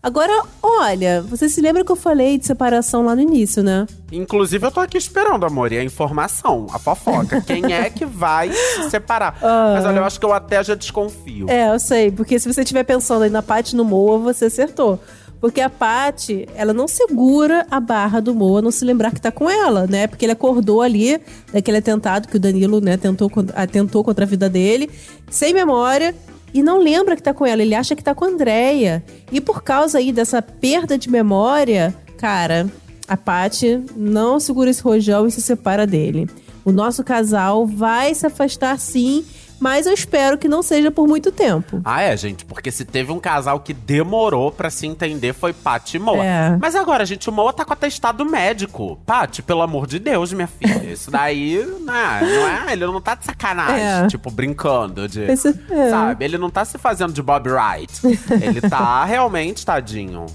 Agora, 0.03 0.41
olha, 0.63 1.21
você 1.21 1.47
se 1.47 1.61
lembra 1.61 1.85
que 1.85 1.91
eu 1.91 1.95
falei 1.95 2.35
de 2.39 2.47
separação 2.47 3.05
lá 3.05 3.15
no 3.15 3.21
início, 3.21 3.61
né? 3.61 3.85
Inclusive, 4.11 4.65
eu 4.65 4.71
tô 4.71 4.79
aqui 4.79 4.97
esperando, 4.97 5.45
amor, 5.45 5.71
e 5.71 5.77
a 5.77 5.83
informação, 5.83 6.65
a 6.73 6.79
fofoca. 6.79 7.39
Quem 7.45 7.71
é 7.71 7.87
que 7.87 8.03
vai 8.03 8.51
se 8.51 8.89
separar? 8.89 9.37
Ah. 9.43 9.73
Mas 9.75 9.85
olha, 9.85 9.97
eu 9.97 10.03
acho 10.03 10.19
que 10.19 10.25
eu 10.25 10.33
até 10.33 10.63
já 10.63 10.73
desconfio. 10.73 11.47
É, 11.47 11.71
eu 11.71 11.79
sei, 11.79 12.11
porque 12.11 12.39
se 12.39 12.51
você 12.51 12.61
estiver 12.61 12.83
pensando 12.83 13.21
aí 13.21 13.29
na 13.29 13.43
Paty 13.43 13.75
no 13.75 13.85
Moa, 13.85 14.17
você 14.17 14.45
acertou. 14.45 14.99
Porque 15.39 15.61
a 15.61 15.69
Paty, 15.69 16.47
ela 16.55 16.73
não 16.73 16.87
segura 16.87 17.65
a 17.69 17.79
barra 17.79 18.19
do 18.19 18.33
Moa 18.33 18.61
não 18.61 18.71
se 18.71 18.83
lembrar 18.83 19.11
que 19.11 19.21
tá 19.21 19.31
com 19.31 19.47
ela, 19.47 19.85
né? 19.85 20.07
Porque 20.07 20.25
ele 20.25 20.31
acordou 20.31 20.81
ali 20.81 21.19
daquele 21.53 21.77
atentado 21.77 22.27
que 22.27 22.37
o 22.37 22.39
Danilo, 22.39 22.81
né, 22.81 22.97
tentou, 22.97 23.29
atentou 23.53 24.03
contra 24.03 24.25
a 24.25 24.27
vida 24.27 24.49
dele, 24.49 24.89
sem 25.29 25.53
memória. 25.53 26.15
E 26.53 26.61
não 26.61 26.79
lembra 26.79 27.15
que 27.15 27.23
tá 27.23 27.33
com 27.33 27.45
ela, 27.45 27.61
ele 27.61 27.75
acha 27.75 27.95
que 27.95 28.03
tá 28.03 28.13
com 28.13 28.25
a 28.25 28.27
Andrea. 28.27 29.03
E 29.31 29.39
por 29.39 29.63
causa 29.63 29.99
aí 29.99 30.11
dessa 30.11 30.41
perda 30.41 30.97
de 30.97 31.09
memória, 31.09 31.95
cara, 32.17 32.69
a 33.07 33.15
Paty 33.15 33.83
não 33.95 34.39
segura 34.39 34.69
esse 34.69 34.81
rojão 34.81 35.27
e 35.27 35.31
se 35.31 35.41
separa 35.41 35.87
dele. 35.87 36.29
O 36.63 36.71
nosso 36.71 37.03
casal 37.03 37.65
vai 37.65 38.13
se 38.13 38.25
afastar 38.25 38.79
sim, 38.79 39.25
mas 39.61 39.85
eu 39.85 39.93
espero 39.93 40.37
que 40.37 40.47
não 40.49 40.61
seja 40.63 40.89
por 40.91 41.07
muito 41.07 41.31
tempo. 41.31 41.79
Ah, 41.85 42.01
é, 42.01 42.17
gente, 42.17 42.43
porque 42.43 42.71
se 42.71 42.83
teve 42.83 43.11
um 43.11 43.19
casal 43.19 43.59
que 43.59 43.73
demorou 43.73 44.51
pra 44.51 44.69
se 44.69 44.87
entender 44.87 45.33
foi 45.33 45.53
Paty 45.53 45.97
e 45.97 45.99
Moa. 45.99 46.25
É. 46.25 46.57
Mas 46.59 46.75
agora, 46.75 47.05
gente, 47.05 47.29
o 47.29 47.31
Moa 47.31 47.53
tá 47.53 47.63
com 47.63 47.71
atestado 47.73 48.25
médico. 48.25 48.99
Paty, 49.05 49.41
pelo 49.41 49.61
amor 49.61 49.85
de 49.87 49.99
Deus, 49.99 50.33
minha 50.33 50.47
filha. 50.47 50.83
Isso 50.91 51.11
daí, 51.11 51.57
né, 51.85 52.19
não 52.21 52.47
é? 52.69 52.73
Ele 52.73 52.85
não 52.87 52.99
tá 52.99 53.15
de 53.15 53.23
sacanagem, 53.25 53.85
É. 53.85 54.07
tipo, 54.07 54.31
brincando 54.31 55.07
de. 55.07 55.21
Esse- 55.31 55.57
é. 55.69 55.89
Sabe? 55.89 56.25
Ele 56.25 56.37
não 56.37 56.49
tá 56.49 56.65
se 56.65 56.77
fazendo 56.77 57.13
de 57.13 57.21
Bob 57.21 57.47
Wright. 57.49 58.01
Ele 58.41 58.59
tá 58.61 59.05
realmente, 59.05 59.65
tadinho. 59.65 60.25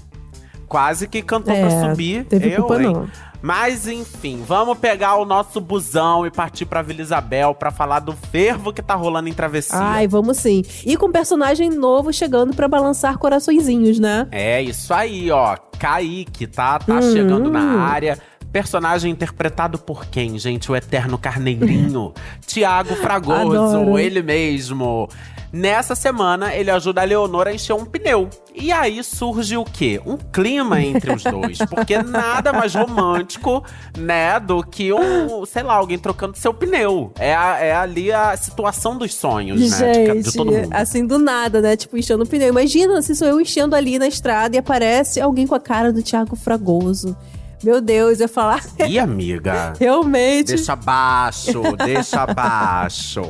Quase 0.67 1.07
que 1.07 1.21
cantou 1.21 1.53
É, 1.53 1.61
pra 1.61 1.89
subir. 1.89 2.25
teve 2.25 2.49
eu, 2.51 2.57
culpa 2.57 2.75
hein? 2.81 2.91
não. 2.93 3.07
Mas 3.41 3.87
enfim, 3.87 4.43
vamos 4.45 4.77
pegar 4.77 5.15
o 5.15 5.25
nosso 5.25 5.61
busão 5.61 6.25
e 6.25 6.31
partir 6.31 6.65
pra 6.65 6.81
Vila 6.81 7.01
Isabel 7.01 7.53
pra 7.53 7.71
falar 7.71 7.99
do 7.99 8.13
fervo 8.13 8.73
que 8.73 8.81
tá 8.81 8.95
rolando 8.95 9.29
em 9.29 9.33
travessia. 9.33 9.77
Ai, 9.79 10.07
vamos 10.07 10.37
sim. 10.37 10.63
E 10.85 10.97
com 10.97 11.07
um 11.07 11.11
personagem 11.11 11.69
novo 11.69 12.11
chegando 12.11 12.53
pra 12.53 12.67
balançar 12.67 13.17
coraçõezinhos, 13.17 13.99
né? 13.99 14.27
É 14.31 14.61
isso 14.61 14.93
aí, 14.93 15.29
ó. 15.31 15.55
Kaique, 15.79 16.47
tá? 16.47 16.79
Tá 16.79 16.95
Uhum. 16.95 17.13
chegando 17.13 17.51
na 17.51 17.81
área. 17.83 18.17
Personagem 18.61 19.11
interpretado 19.11 19.77
por 19.77 20.07
quem, 20.07 20.39
gente? 20.39 20.71
O 20.71 20.75
eterno 20.75 21.15
carneirinho. 21.15 22.11
Tiago 22.47 22.95
Fragoso, 22.95 23.55
Adoro. 23.77 23.99
ele 23.99 24.23
mesmo. 24.23 25.07
Nessa 25.53 25.93
semana, 25.93 26.53
ele 26.55 26.71
ajuda 26.71 27.01
a 27.01 27.05
Leonor 27.05 27.47
a 27.47 27.53
encher 27.53 27.73
um 27.73 27.85
pneu. 27.85 28.27
E 28.55 28.71
aí 28.71 29.01
surge 29.03 29.55
o 29.55 29.63
quê? 29.63 30.01
Um 30.05 30.17
clima 30.17 30.81
entre 30.81 31.13
os 31.13 31.23
dois. 31.23 31.59
Porque 31.69 32.01
nada 32.01 32.51
mais 32.51 32.73
romântico, 32.73 33.63
né, 33.95 34.39
do 34.39 34.63
que 34.63 34.91
um, 34.91 35.45
sei 35.45 35.61
lá, 35.61 35.75
alguém 35.75 35.99
trocando 35.99 36.35
seu 36.35 36.51
pneu. 36.53 37.13
É, 37.19 37.35
a- 37.35 37.59
é 37.59 37.75
ali 37.75 38.11
a 38.11 38.35
situação 38.35 38.97
dos 38.97 39.13
sonhos, 39.13 39.59
né? 39.79 39.91
de 39.91 40.03
Gente, 40.15 40.23
de 40.31 40.33
todo 40.35 40.51
mundo. 40.51 40.69
assim 40.71 41.05
do 41.05 41.19
nada, 41.19 41.61
né? 41.61 41.77
Tipo, 41.77 41.95
enchendo 41.95 42.23
o 42.23 42.27
pneu. 42.27 42.49
Imagina 42.49 42.99
se 43.03 43.15
sou 43.15 43.27
eu 43.27 43.39
enchendo 43.39 43.75
ali 43.75 43.99
na 43.99 44.07
estrada 44.07 44.55
e 44.55 44.59
aparece 44.59 45.21
alguém 45.21 45.45
com 45.45 45.53
a 45.55 45.59
cara 45.59 45.93
do 45.93 46.01
Thiago 46.01 46.35
Fragoso. 46.35 47.15
Meu 47.63 47.81
Deus, 47.81 48.19
eu 48.19 48.25
ia 48.25 48.27
falar, 48.27 48.63
Ih, 48.87 48.99
amiga. 48.99 49.73
realmente. 49.79 50.49
Deixa 50.49 50.73
abaixo, 50.73 51.61
deixa 51.77 52.21
abaixo. 52.23 53.23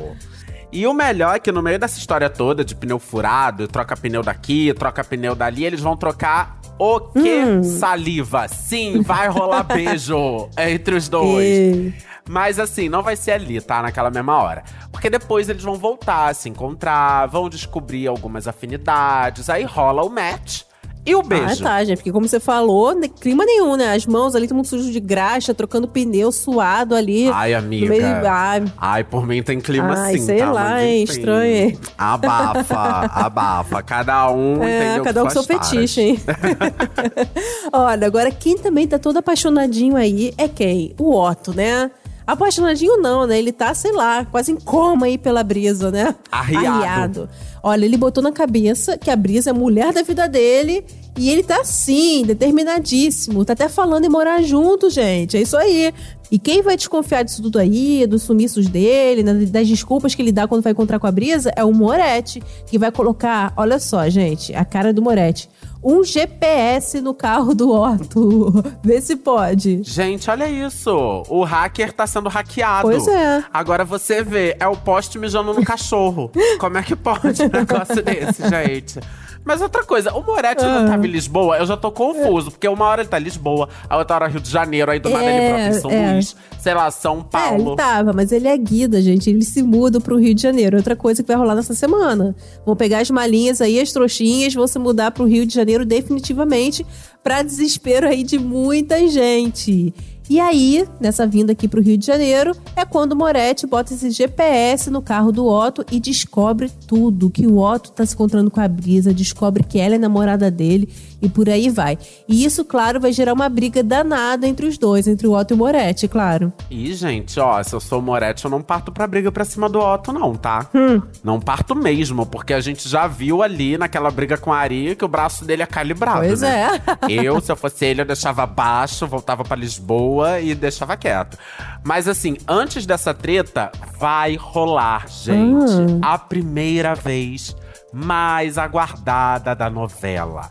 E 0.70 0.86
o 0.86 0.92
melhor 0.92 1.36
é 1.36 1.38
que 1.38 1.50
no 1.50 1.62
meio 1.62 1.78
dessa 1.78 1.98
história 1.98 2.28
toda 2.28 2.62
de 2.62 2.74
pneu 2.74 2.98
furado, 2.98 3.66
troca 3.66 3.96
pneu 3.96 4.22
daqui, 4.22 4.72
troca 4.74 5.02
pneu 5.02 5.34
dali, 5.34 5.64
eles 5.64 5.80
vão 5.80 5.96
trocar 5.96 6.60
o 6.78 7.00
quê? 7.00 7.42
Hum. 7.42 7.62
Saliva. 7.62 8.46
Sim, 8.48 9.00
vai 9.00 9.28
rolar 9.28 9.64
beijo 9.74 10.48
entre 10.58 10.94
os 10.94 11.08
dois. 11.08 11.44
Ei. 11.44 11.94
Mas 12.28 12.58
assim, 12.58 12.90
não 12.90 13.02
vai 13.02 13.16
ser 13.16 13.32
ali, 13.32 13.58
tá? 13.62 13.80
Naquela 13.80 14.10
mesma 14.10 14.36
hora. 14.36 14.62
Porque 14.92 15.08
depois 15.08 15.48
eles 15.48 15.62
vão 15.62 15.76
voltar 15.76 16.28
a 16.28 16.34
se 16.34 16.50
encontrar, 16.50 17.26
vão 17.26 17.48
descobrir 17.48 18.06
algumas 18.06 18.46
afinidades, 18.46 19.48
aí 19.48 19.64
rola 19.64 20.04
o 20.04 20.10
match 20.10 20.67
e 21.10 21.14
o 21.14 21.20
Ah, 21.20 21.22
beijo. 21.22 21.62
tá, 21.62 21.84
gente. 21.84 21.96
Porque 21.98 22.12
como 22.12 22.28
você 22.28 22.38
falou, 22.40 22.94
ne- 22.94 23.08
clima 23.08 23.44
nenhum, 23.44 23.76
né? 23.76 23.94
As 23.94 24.06
mãos 24.06 24.34
ali, 24.34 24.46
todo 24.46 24.56
mundo 24.56 24.66
sujo 24.66 24.90
de 24.92 25.00
graxa, 25.00 25.52
trocando 25.54 25.88
pneu, 25.88 26.30
suado 26.30 26.94
ali. 26.94 27.28
Ai, 27.30 27.54
amiga. 27.54 27.88
meio- 27.88 28.04
Ai, 28.26 28.62
Ai, 28.76 29.04
por 29.04 29.26
mim 29.26 29.42
tem 29.42 29.60
clima 29.60 29.94
Ai, 29.96 30.18
sim, 30.18 30.26
sei 30.26 30.38
tá? 30.38 30.52
lá, 30.52 30.84
hein, 30.84 31.02
estranho, 31.04 31.54
hein? 31.56 31.78
Abafa, 31.96 32.74
abafa. 33.14 33.82
Cada 33.82 34.30
um 34.30 34.62
É, 34.62 34.84
entendeu 34.84 35.04
cada 35.04 35.22
um 35.22 35.24
com 35.26 35.30
seu 35.30 35.44
taras. 35.44 35.68
fetiche, 35.68 36.00
hein? 36.00 36.20
Olha, 37.72 38.06
agora 38.06 38.30
quem 38.30 38.56
também 38.58 38.86
tá 38.86 38.98
todo 38.98 39.18
apaixonadinho 39.18 39.96
aí 39.96 40.32
é 40.36 40.48
quem? 40.48 40.94
O 40.98 41.14
Otto, 41.14 41.54
né? 41.54 41.90
Apaixonadinho 42.28 42.98
não, 42.98 43.26
né? 43.26 43.38
Ele 43.38 43.50
tá, 43.50 43.72
sei 43.72 43.90
lá, 43.90 44.22
quase 44.22 44.52
em 44.52 44.56
coma 44.56 45.06
aí 45.06 45.16
pela 45.16 45.42
brisa, 45.42 45.90
né? 45.90 46.14
Arriado. 46.30 47.26
Olha, 47.62 47.86
ele 47.86 47.96
botou 47.96 48.22
na 48.22 48.30
cabeça 48.30 48.98
que 48.98 49.10
a 49.10 49.16
brisa 49.16 49.48
é 49.48 49.52
a 49.52 49.54
mulher 49.54 49.94
da 49.94 50.02
vida 50.02 50.28
dele 50.28 50.84
e 51.16 51.30
ele 51.30 51.42
tá 51.42 51.62
assim, 51.62 52.26
determinadíssimo. 52.26 53.46
Tá 53.46 53.54
até 53.54 53.66
falando 53.66 54.04
em 54.04 54.10
morar 54.10 54.42
junto, 54.42 54.90
gente. 54.90 55.38
É 55.38 55.40
isso 55.40 55.56
aí. 55.56 55.90
E 56.30 56.38
quem 56.38 56.60
vai 56.60 56.76
desconfiar 56.76 57.22
disso 57.22 57.40
tudo 57.40 57.58
aí, 57.58 58.06
dos 58.06 58.24
sumiços 58.24 58.68
dele, 58.68 59.22
né, 59.22 59.32
das 59.46 59.66
desculpas 59.66 60.14
que 60.14 60.20
ele 60.20 60.30
dá 60.30 60.46
quando 60.46 60.62
vai 60.62 60.72
encontrar 60.72 60.98
com 60.98 61.06
a 61.06 61.10
brisa, 61.10 61.50
é 61.56 61.64
o 61.64 61.72
Moretti, 61.72 62.42
que 62.66 62.78
vai 62.78 62.92
colocar, 62.92 63.54
olha 63.56 63.78
só, 63.78 64.06
gente, 64.10 64.54
a 64.54 64.66
cara 64.66 64.92
do 64.92 65.00
Moretti. 65.00 65.48
Um 65.82 66.02
GPS 66.02 67.00
no 67.00 67.14
carro 67.14 67.54
do 67.54 67.70
Otto. 67.70 68.52
Vê 68.82 69.00
se 69.00 69.16
pode. 69.16 69.82
Gente, 69.84 70.30
olha 70.30 70.48
isso. 70.48 70.90
O 71.28 71.44
hacker 71.44 71.92
tá 71.92 72.06
sendo 72.06 72.28
hackeado. 72.28 72.88
Pois 72.88 73.06
é. 73.06 73.44
Agora 73.52 73.84
você 73.84 74.22
vê, 74.22 74.56
é 74.58 74.66
o 74.66 74.76
poste 74.76 75.18
mijando 75.18 75.54
no 75.54 75.64
cachorro. 75.64 76.30
Como 76.58 76.76
é 76.78 76.82
que 76.82 76.96
pode 76.96 77.42
um 77.42 77.48
negócio 77.52 78.02
desse, 78.02 78.42
gente? 78.48 79.00
Mas 79.48 79.62
outra 79.62 79.82
coisa, 79.82 80.12
o 80.12 80.22
Moretti 80.22 80.62
Ah. 80.62 80.80
não 80.82 80.86
tava 80.90 81.06
em 81.06 81.10
Lisboa? 81.10 81.56
Eu 81.56 81.64
já 81.64 81.74
tô 81.74 81.90
confuso, 81.90 82.50
porque 82.50 82.68
uma 82.68 82.84
hora 82.84 83.00
ele 83.00 83.08
tá 83.08 83.18
em 83.18 83.22
Lisboa, 83.24 83.66
a 83.88 83.96
outra 83.96 84.16
hora 84.16 84.26
Rio 84.28 84.40
de 84.40 84.50
Janeiro, 84.50 84.90
aí 84.90 85.00
do 85.00 85.08
nada 85.08 85.24
ele 85.24 85.32
É, 85.32 85.48
próprio 85.48 85.68
em 85.76 85.80
São 85.80 85.90
é. 85.90 86.12
Luís, 86.12 86.36
sei 86.60 86.74
lá, 86.74 86.90
São 86.90 87.20
É, 87.20 87.22
Paulo. 87.22 87.68
ele 87.70 87.76
tava, 87.76 88.12
mas 88.12 88.30
ele 88.30 88.46
é 88.46 88.56
guida, 88.58 89.00
gente. 89.00 89.30
Ele 89.30 89.42
se 89.42 89.62
muda 89.62 90.00
pro 90.00 90.18
Rio 90.18 90.34
de 90.34 90.42
Janeiro. 90.42 90.76
Outra 90.76 90.94
coisa 90.94 91.22
que 91.22 91.28
vai 91.28 91.36
rolar 91.36 91.54
nessa 91.54 91.72
semana. 91.74 92.36
Vão 92.66 92.76
pegar 92.76 92.98
as 93.00 93.10
malinhas 93.10 93.62
aí, 93.62 93.80
as 93.80 93.90
trouxinhas, 93.90 94.52
vão 94.54 94.66
se 94.66 94.78
mudar 94.78 95.12
pro 95.12 95.24
Rio 95.24 95.46
de 95.46 95.54
Janeiro 95.54 95.86
definitivamente, 95.86 96.84
pra 97.22 97.40
desespero 97.42 98.06
aí 98.06 98.22
de 98.22 98.38
muita 98.38 99.08
gente. 99.08 99.94
E 100.30 100.38
aí, 100.40 100.86
nessa 101.00 101.26
vinda 101.26 101.52
aqui 101.52 101.66
pro 101.66 101.80
Rio 101.80 101.96
de 101.96 102.04
Janeiro, 102.04 102.54
é 102.76 102.84
quando 102.84 103.12
o 103.12 103.16
Moretti 103.16 103.66
bota 103.66 103.94
esse 103.94 104.10
GPS 104.10 104.90
no 104.90 105.00
carro 105.00 105.32
do 105.32 105.46
Otto 105.46 105.84
e 105.90 105.98
descobre 105.98 106.70
tudo. 106.86 107.30
Que 107.30 107.46
o 107.46 107.58
Otto 107.58 107.92
tá 107.92 108.04
se 108.04 108.14
encontrando 108.14 108.50
com 108.50 108.60
a 108.60 108.68
Brisa, 108.68 109.12
descobre 109.14 109.62
que 109.64 109.78
ela 109.78 109.94
é 109.94 109.98
namorada 109.98 110.50
dele 110.50 110.88
e 111.22 111.28
por 111.30 111.48
aí 111.48 111.70
vai. 111.70 111.96
E 112.28 112.44
isso, 112.44 112.62
claro, 112.64 113.00
vai 113.00 113.10
gerar 113.12 113.32
uma 113.32 113.48
briga 113.48 113.82
danada 113.82 114.46
entre 114.46 114.66
os 114.66 114.76
dois, 114.76 115.08
entre 115.08 115.26
o 115.26 115.32
Otto 115.32 115.52
e 115.52 115.54
o 115.54 115.56
Moretti, 115.56 116.06
claro. 116.06 116.52
Ih, 116.70 116.92
gente, 116.94 117.40
ó, 117.40 117.62
se 117.62 117.74
eu 117.74 117.80
sou 117.80 117.98
o 117.98 118.02
Moretti, 118.02 118.44
eu 118.44 118.50
não 118.50 118.60
parto 118.62 118.92
pra 118.92 119.06
briga 119.06 119.32
pra 119.32 119.44
cima 119.46 119.68
do 119.68 119.78
Otto, 119.80 120.12
não, 120.12 120.34
tá? 120.34 120.68
Hum. 120.74 121.00
Não 121.24 121.40
parto 121.40 121.74
mesmo, 121.74 122.26
porque 122.26 122.52
a 122.52 122.60
gente 122.60 122.86
já 122.86 123.06
viu 123.06 123.42
ali 123.42 123.78
naquela 123.78 124.10
briga 124.10 124.36
com 124.36 124.52
a 124.52 124.58
Ari 124.58 124.94
que 124.94 125.04
o 125.04 125.08
braço 125.08 125.44
dele 125.46 125.62
é 125.62 125.66
calibrado, 125.66 126.26
Pois 126.26 126.42
né? 126.42 126.80
é. 127.08 127.12
Eu, 127.12 127.40
se 127.40 127.50
eu 127.50 127.56
fosse 127.56 127.86
ele, 127.86 128.02
eu 128.02 128.06
deixava 128.06 128.44
baixo, 128.46 129.06
voltava 129.06 129.42
pra 129.42 129.56
Lisboa 129.56 130.17
rua 130.18 130.40
e 130.40 130.54
deixava 130.54 130.96
quieto. 130.96 131.38
Mas 131.84 132.08
assim, 132.08 132.36
antes 132.46 132.84
dessa 132.86 133.14
treta, 133.14 133.70
vai 133.98 134.36
rolar, 134.36 135.06
gente, 135.08 135.70
Hum. 135.72 136.00
a 136.02 136.18
primeira 136.18 136.94
vez 136.94 137.56
mais 137.92 138.58
aguardada 138.58 139.54
da 139.54 139.70
novela. 139.70 140.50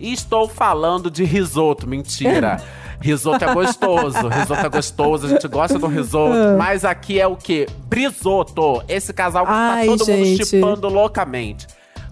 E 0.00 0.12
estou 0.12 0.48
falando 0.48 1.10
de 1.10 1.24
risoto, 1.24 1.86
mentira. 1.86 2.60
Risoto 3.02 3.44
é 3.44 3.52
gostoso, 3.52 4.28
risoto 4.28 4.64
é 4.64 4.68
gostoso, 4.68 5.26
a 5.26 5.30
gente 5.30 5.48
gosta 5.48 5.76
do 5.76 5.88
risoto. 5.88 6.56
Mas 6.56 6.84
aqui 6.84 7.20
é 7.20 7.26
o 7.26 7.34
quê? 7.34 7.66
Brisoto. 7.88 8.80
Esse 8.86 9.12
casal 9.12 9.44
que 9.44 9.50
Ai, 9.52 9.86
tá 9.88 9.96
todo 9.96 10.06
mundo 10.08 10.24
gente. 10.24 10.46
chipando 10.46 10.88
loucamente. 10.88 11.66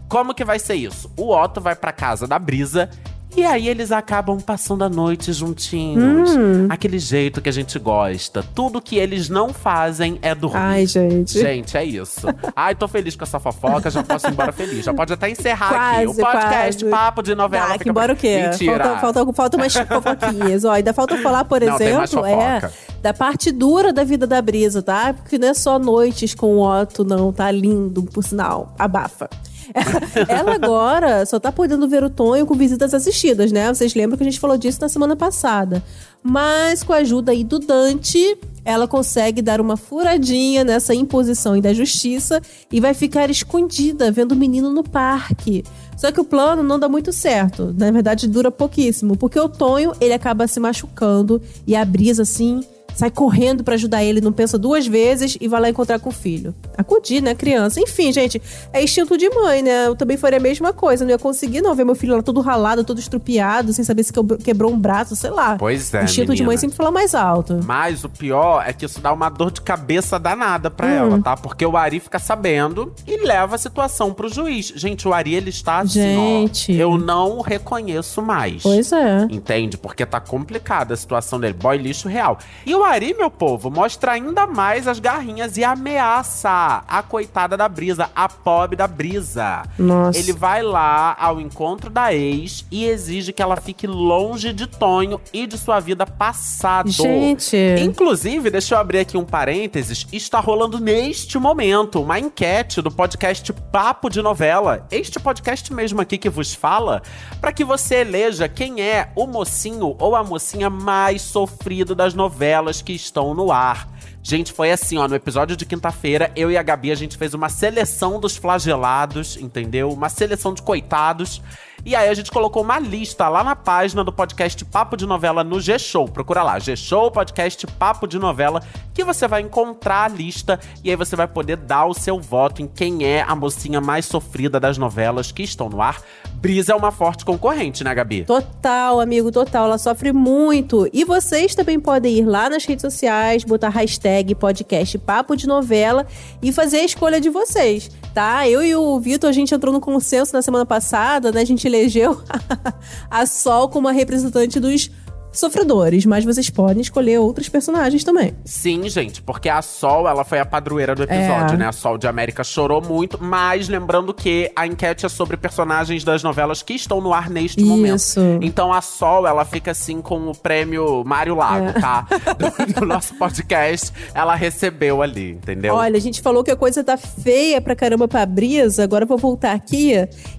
Como 0.09 0.35
que 0.35 0.45
vai 0.45 0.59
ser 0.59 0.75
isso? 0.75 1.09
O 1.17 1.33
Otto 1.33 1.61
vai 1.61 1.77
pra 1.77 1.93
casa 1.93 2.27
da 2.27 2.41
Brisa 2.41 2.91
e 3.37 3.45
aí 3.45 3.69
eles 3.69 3.93
acabam 3.93 4.41
passando 4.41 4.83
a 4.83 4.89
noite 4.89 5.33
juntinhos. 5.33 6.31
Hum. 6.31 6.67
Aquele 6.69 6.99
jeito 6.99 7.41
que 7.41 7.49
a 7.49 7.53
gente 7.53 7.79
gosta. 7.79 8.43
Tudo 8.55 8.81
que 8.81 8.97
eles 8.97 9.29
não 9.29 9.53
fazem 9.53 10.19
é 10.21 10.35
dormir. 10.35 10.59
Ai, 10.59 10.87
gente. 10.87 11.39
Gente, 11.39 11.77
é 11.77 11.85
isso. 11.85 12.27
Ai, 12.55 12.75
tô 12.75 12.89
feliz 12.89 13.15
com 13.15 13.25
essa 13.25 13.39
fofoca, 13.39 13.91
já 13.91 14.03
posso 14.03 14.27
ir 14.27 14.33
embora 14.33 14.53
feliz. 14.53 14.85
Já 14.85 14.93
pode 14.93 15.13
até 15.13 15.31
encerrar 15.31 15.97
aqui. 15.99 16.07
O 16.07 16.15
Quase, 16.15 16.21
podcast, 16.21 16.85
quase. 16.85 16.91
papo 16.91 17.23
de 17.23 17.35
novela. 17.35 17.73
Fica 17.73 17.85
que 17.85 17.91
embora 17.91 18.13
o 18.13 18.17
quê? 18.17 18.49
Mentira. 18.51 18.85
Falta, 18.85 19.01
falta, 19.01 19.33
falta 19.33 19.57
umas 19.57 19.75
fofoquinhas. 19.75 20.65
Ó, 20.65 20.73
ainda 20.73 20.93
falta 20.93 21.17
falar, 21.19 21.45
por 21.45 21.61
Não, 21.61 21.75
exemplo, 21.75 22.27
é 22.27 22.71
da 23.01 23.15
parte 23.15 23.51
dura 23.53 23.93
da 23.93 24.05
vida 24.05 24.27
da 24.27 24.43
Brisa, 24.43 24.83
tá? 24.83 25.15
Porque 25.15 25.39
não 25.39 25.49
é 25.49 25.55
só 25.55 25.79
noites 25.79 26.35
com 26.35 26.57
o 26.57 26.61
Otto, 26.61 27.05
não. 27.05 27.33
Tá 27.33 27.51
lindo, 27.51 28.03
por 28.03 28.25
sinal. 28.25 28.75
Abafa. 28.79 29.29
Ela 30.29 30.55
agora 30.55 31.25
só 31.27 31.39
tá 31.39 31.51
podendo 31.51 31.89
ver 31.89 32.03
o 32.05 32.11
Tonho 32.11 32.47
com 32.47 32.55
visitas 32.55 32.93
assistidas, 32.95 33.53
né? 33.53 33.73
Vocês 33.73 33.95
lembram 33.95 34.17
que 34.17 34.23
a 34.23 34.31
gente 34.31 34.41
falou 34.41 34.57
disso 34.57 34.81
na 34.81 34.89
semana 34.89 35.17
passada. 35.17 35.83
Mas 36.23 36.83
com 36.83 36.93
a 36.93 36.97
ajuda 36.97 37.33
aí 37.33 37.43
do 37.43 37.59
Dante, 37.59 38.37
ela 38.65 38.87
consegue 38.87 39.41
dar 39.41 39.61
uma 39.61 39.77
furadinha 39.77 40.65
nessa 40.65 40.95
imposição 40.95 41.59
da 41.61 41.73
justiça 41.73 42.43
e 42.71 42.81
vai 42.81 42.93
ficar 42.93 43.31
escondida 43.31 44.13
vendo 44.13 44.33
o 44.33 44.37
menino 44.37 44.71
no 44.71 44.83
parque. 44.83 45.65
Só 45.97 46.11
que 46.11 46.21
o 46.21 46.25
plano 46.25 46.63
não 46.63 46.79
dá 46.79 46.89
muito 46.89 47.13
certo. 47.13 47.75
Na 47.77 47.91
verdade, 47.91 48.27
dura 48.27 48.51
pouquíssimo. 48.51 49.17
Porque 49.17 49.39
o 49.39 49.49
Tonho, 49.49 49.93
ele 50.01 50.15
acaba 50.15 50.47
se 50.47 50.59
machucando 50.59 51.43
e 51.67 51.77
a 51.77 51.85
Brisa, 51.85 52.23
assim, 52.23 52.61
sai 52.95 53.11
correndo 53.11 53.63
pra 53.65 53.75
ajudar 53.75 54.03
ele, 54.05 54.21
não 54.21 54.33
pensa 54.33 54.59
duas 54.59 54.87
vezes 54.87 55.37
e 55.41 55.49
vai 55.49 55.61
lá 55.61 55.69
encontrar 55.71 55.99
com 55.99 56.09
o 56.11 56.13
filho. 56.13 56.55
Acudir, 56.77 57.23
né, 57.23 57.35
criança? 57.35 57.81
Enfim, 57.81 58.13
gente, 58.13 58.41
é 58.73 58.83
instinto 58.83 59.17
de 59.17 59.29
mãe, 59.31 59.63
né? 59.63 59.87
Eu 59.87 59.95
também 59.97 60.17
faria 60.17 60.39
a 60.39 60.43
mesma 60.43 60.73
coisa. 60.73 61.05
Não 61.05 61.11
ia 61.11 61.19
conseguir, 61.19 61.61
não, 61.61 61.75
ver 61.75 61.85
meu 61.85 61.95
filho 61.95 62.17
lá 62.17 62.23
todo 62.23 62.41
ralado, 62.41 62.85
todo 62.85 62.99
estrupiado, 62.99 63.73
sem 63.73 63.85
saber 63.85 64.03
se 64.03 64.13
quebrou, 64.13 64.39
quebrou 64.39 64.73
um 64.73 64.79
braço, 64.79 65.15
sei 65.17 65.31
lá. 65.31 65.57
Pois 65.59 65.93
é, 65.95 66.05
Instinto 66.05 66.27
de 66.27 66.31
menina. 66.33 66.47
mãe 66.49 66.57
sempre 66.57 66.77
fala 66.77 66.91
mais 66.91 67.15
alto. 67.15 67.61
Mas 67.65 68.05
o 68.05 68.09
pior 68.09 68.63
é 68.67 68.73
que 68.73 68.85
isso 68.85 69.01
dá 69.01 69.13
uma 69.13 69.29
dor 69.29 69.51
de 69.51 69.61
cabeça 69.61 70.19
danada 70.19 70.71
pra 70.71 70.87
Hum. 70.87 70.91
ela, 70.91 71.23
tá? 71.23 71.37
Porque 71.37 71.65
o 71.65 71.77
Ari 71.77 72.01
fica 72.01 72.19
sabendo 72.19 72.93
e 73.07 73.17
leva 73.27 73.55
a 73.55 73.59
situação 73.59 74.13
pro 74.13 74.29
juiz. 74.29 74.73
Gente, 74.75 75.07
o 75.07 75.13
Ari, 75.13 75.35
ele 75.35 75.51
está 75.51 75.79
assim, 75.79 76.01
Gente. 76.01 76.73
ó. 76.73 76.75
Eu 76.77 76.99
não 76.99 77.39
o 77.39 77.43
reconheço 77.43 78.21
mais. 78.23 78.63
Pois 78.63 78.93
é. 78.93 79.27
Entende? 79.31 79.77
Porque 79.77 80.05
tá 80.07 80.21
complicada 80.21 80.95
a 80.95 80.97
situação 80.97 81.39
dele. 81.39 81.55
Boy 81.55 81.77
lixo 81.79 82.09
real. 82.09 82.39
E 82.67 82.75
o 82.75 82.83
Ari, 82.91 83.15
meu 83.15 83.31
povo, 83.31 83.71
mostra 83.71 84.11
ainda 84.11 84.49
mais 84.49 84.89
as 84.89 84.99
garrinhas 84.99 85.57
e 85.57 85.63
ameaça 85.63 86.83
a 86.89 87.03
coitada 87.05 87.57
da 87.57 87.69
Brisa, 87.69 88.11
a 88.17 88.29
pobre 88.29 88.75
da 88.75 88.89
Brisa. 88.89 89.63
Nossa. 89.79 90.19
Ele 90.19 90.33
vai 90.33 90.61
lá 90.61 91.17
ao 91.17 91.41
encontro 91.41 91.89
da 91.89 92.13
ex 92.13 92.67
e 92.69 92.85
exige 92.87 93.33
que 93.33 93.41
ela 93.41 93.55
fique 93.57 93.87
longe 93.87 94.53
de 94.53 94.67
Tonho 94.67 95.21
e 95.33 95.47
de 95.47 95.57
sua 95.57 95.79
vida 95.79 96.05
passada. 96.05 96.91
Gente. 96.91 97.57
Inclusive, 97.79 98.51
deixa 98.51 98.75
eu 98.75 98.79
abrir 98.81 98.99
aqui 98.99 99.17
um 99.17 99.25
parênteses, 99.25 100.05
está 100.13 100.41
rolando 100.41 100.81
neste 100.81 101.39
momento 101.39 102.03
uma 102.03 102.19
enquete 102.19 102.83
do 102.83 102.91
podcast 102.91 103.53
Papo 103.71 104.11
de 104.11 104.21
Novela, 104.21 104.85
este 104.91 105.21
podcast 105.21 105.73
mesmo 105.73 106.01
aqui 106.01 106.19
que 106.19 106.29
vos 106.29 106.55
fala, 106.55 107.03
para 107.41 107.53
que 107.53 107.65
você 107.65 108.01
eleja 108.01 108.49
quem 108.49 108.83
é 108.83 109.13
o 109.15 109.29
mocinho 109.29 109.95
ou 109.97 110.17
a 110.17 110.25
mocinha 110.25 110.69
mais 110.69 111.23
sofrido 111.23 111.95
das 111.95 112.15
novelas 112.15 112.70
que 112.81 112.93
estão 112.93 113.35
no 113.35 113.51
ar. 113.51 113.89
Gente, 114.23 114.53
foi 114.53 114.71
assim, 114.71 114.99
ó, 114.99 115.09
no 115.09 115.15
episódio 115.15 115.57
de 115.57 115.65
quinta-feira, 115.65 116.31
eu 116.37 116.51
e 116.51 116.57
a 116.57 116.63
Gabi, 116.63 116.93
a 116.93 116.95
gente 116.95 117.17
fez 117.17 117.33
uma 117.33 117.49
seleção 117.49 118.21
dos 118.21 118.37
flagelados, 118.37 119.37
entendeu? 119.37 119.91
Uma 119.91 120.11
seleção 120.11 120.53
de 120.53 120.63
coitados. 120.63 121.43
E 121.85 121.97
aí 121.97 122.09
a 122.09 122.15
gente 122.15 122.31
colocou 122.31 122.63
uma 122.63 122.79
lista 122.79 123.29
lá 123.29 123.43
na 123.43 123.57
página 123.57 124.05
do 124.05 124.13
podcast 124.13 124.63
Papo 124.67 124.97
de 124.97 125.07
Novela 125.07 125.43
no 125.43 125.61
G-Show. 125.61 126.07
Procura 126.07 126.43
lá, 126.43 126.59
G-Show 126.59 127.11
Podcast 127.11 127.67
Papo 127.67 128.07
de 128.07 128.19
Novela, 128.19 128.63
que 128.93 129.03
você 129.03 129.27
vai 129.27 129.41
encontrar 129.41 130.05
a 130.05 130.09
lista 130.09 130.61
e 130.85 130.91
aí 130.91 130.97
você 130.97 131.17
vai 131.17 131.27
poder 131.27 131.57
dar 131.57 131.87
o 131.87 131.95
seu 131.95 132.21
voto 132.21 132.61
em 132.61 132.67
quem 132.67 133.05
é 133.05 133.23
a 133.23 133.35
mocinha 133.35 133.81
mais 133.81 134.05
sofrida 134.05 134.61
das 134.61 134.77
novelas 134.77 135.33
que 135.33 135.43
estão 135.43 135.71
no 135.71 135.81
ar. 135.81 136.03
Brisa 136.35 136.73
é 136.73 136.77
uma 136.77 136.91
forte 136.91 137.25
concorrente, 137.25 137.83
né, 137.83 137.95
Gabi? 137.95 138.25
Total, 138.25 139.01
amigo, 139.01 139.31
total. 139.31 139.67
Ela 139.67 139.79
sofre 139.79 140.13
muito. 140.13 140.89
E 140.93 141.05
vocês 141.05 141.55
também 141.55 141.81
podem 141.81 142.19
ir 142.19 142.25
lá 142.25 142.49
nas 142.51 142.65
redes 142.65 142.83
sociais, 142.83 143.45
botar 143.45 143.69
hashtag 143.71 144.35
podcast 144.35 144.99
Papo 144.99 145.37
de 145.37 145.47
Novela 145.47 146.07
e 146.43 146.53
fazer 146.53 146.79
a 146.79 146.85
escolha 146.85 147.21
de 147.21 147.29
vocês, 147.29 147.91
tá? 148.15 148.49
Eu 148.49 148.63
e 148.63 148.75
o 148.75 148.99
Vitor, 149.01 149.29
a 149.31 149.33
gente 149.33 149.55
entrou 149.55 149.73
no 149.73 149.81
consenso 149.81 150.33
na 150.33 150.43
semana 150.43 150.67
passada, 150.67 151.31
né? 151.31 151.41
A 151.41 151.45
gente 151.45 151.69
elegeu 151.71 152.21
a 153.11 153.25
Sol 153.27 153.69
como 153.69 153.89
a 153.89 153.93
representante 153.93 154.61
dos 154.61 154.91
sofredores, 155.33 156.05
mas 156.07 156.25
vocês 156.25 156.51
podem 156.51 156.81
escolher 156.81 157.19
outros 157.19 157.49
personagens 157.49 158.03
também. 158.05 158.35
Sim, 158.45 158.89
gente, 158.89 159.23
porque 159.23 159.49
a 159.49 159.63
Sol, 159.63 160.09
ela 160.09 160.25
foi 160.25 160.39
a 160.41 160.45
padroeira 160.47 160.95
do 160.95 161.03
episódio, 161.03 161.55
É. 161.55 161.59
né? 161.59 161.67
A 161.67 161.73
Sol 161.73 161.97
de 161.97 162.07
América 162.07 162.43
chorou 162.43 162.83
muito, 162.83 163.19
mas 163.23 163.69
lembrando 163.69 164.13
que 164.13 164.51
a 164.57 164.67
enquete 164.67 165.07
é 165.07 165.09
sobre 165.09 165.37
personagens 165.37 166.03
das 166.05 166.23
novelas 166.23 166.63
que 166.63 166.75
estão 166.75 167.01
no 167.01 167.13
ar 167.13 167.31
neste 167.31 167.63
momento. 167.63 167.97
Isso. 167.97 168.21
Então 168.41 168.73
a 168.73 168.81
Sol, 168.81 169.27
ela 169.27 169.45
fica 169.45 169.71
assim 169.71 170.01
com 170.01 170.29
o 170.31 170.37
prêmio 170.37 171.03
Mário 171.05 171.35
Lago, 171.35 171.67
É. 171.69 171.73
tá? 171.81 172.07
Do, 172.41 172.81
do 172.81 172.87
nosso 172.87 173.15
podcast, 173.15 173.93
ela 174.15 174.35
recebeu 174.35 175.03
ali, 175.03 175.33
entendeu? 175.33 175.75
Olha, 175.75 175.97
a 175.97 176.01
gente 176.01 176.21
falou 176.23 176.43
que 176.43 176.51
a 176.51 176.57
coisa 176.57 176.83
tá 176.83 176.97
feia 176.97 177.61
pra 177.61 177.75
caramba 177.77 178.09
pra 178.09 178.25
Brisa, 178.27 178.83
agora 178.85 179.05
eu 179.05 179.09
vou 179.09 179.19
voltar 179.19 179.53
aqui 179.53 179.93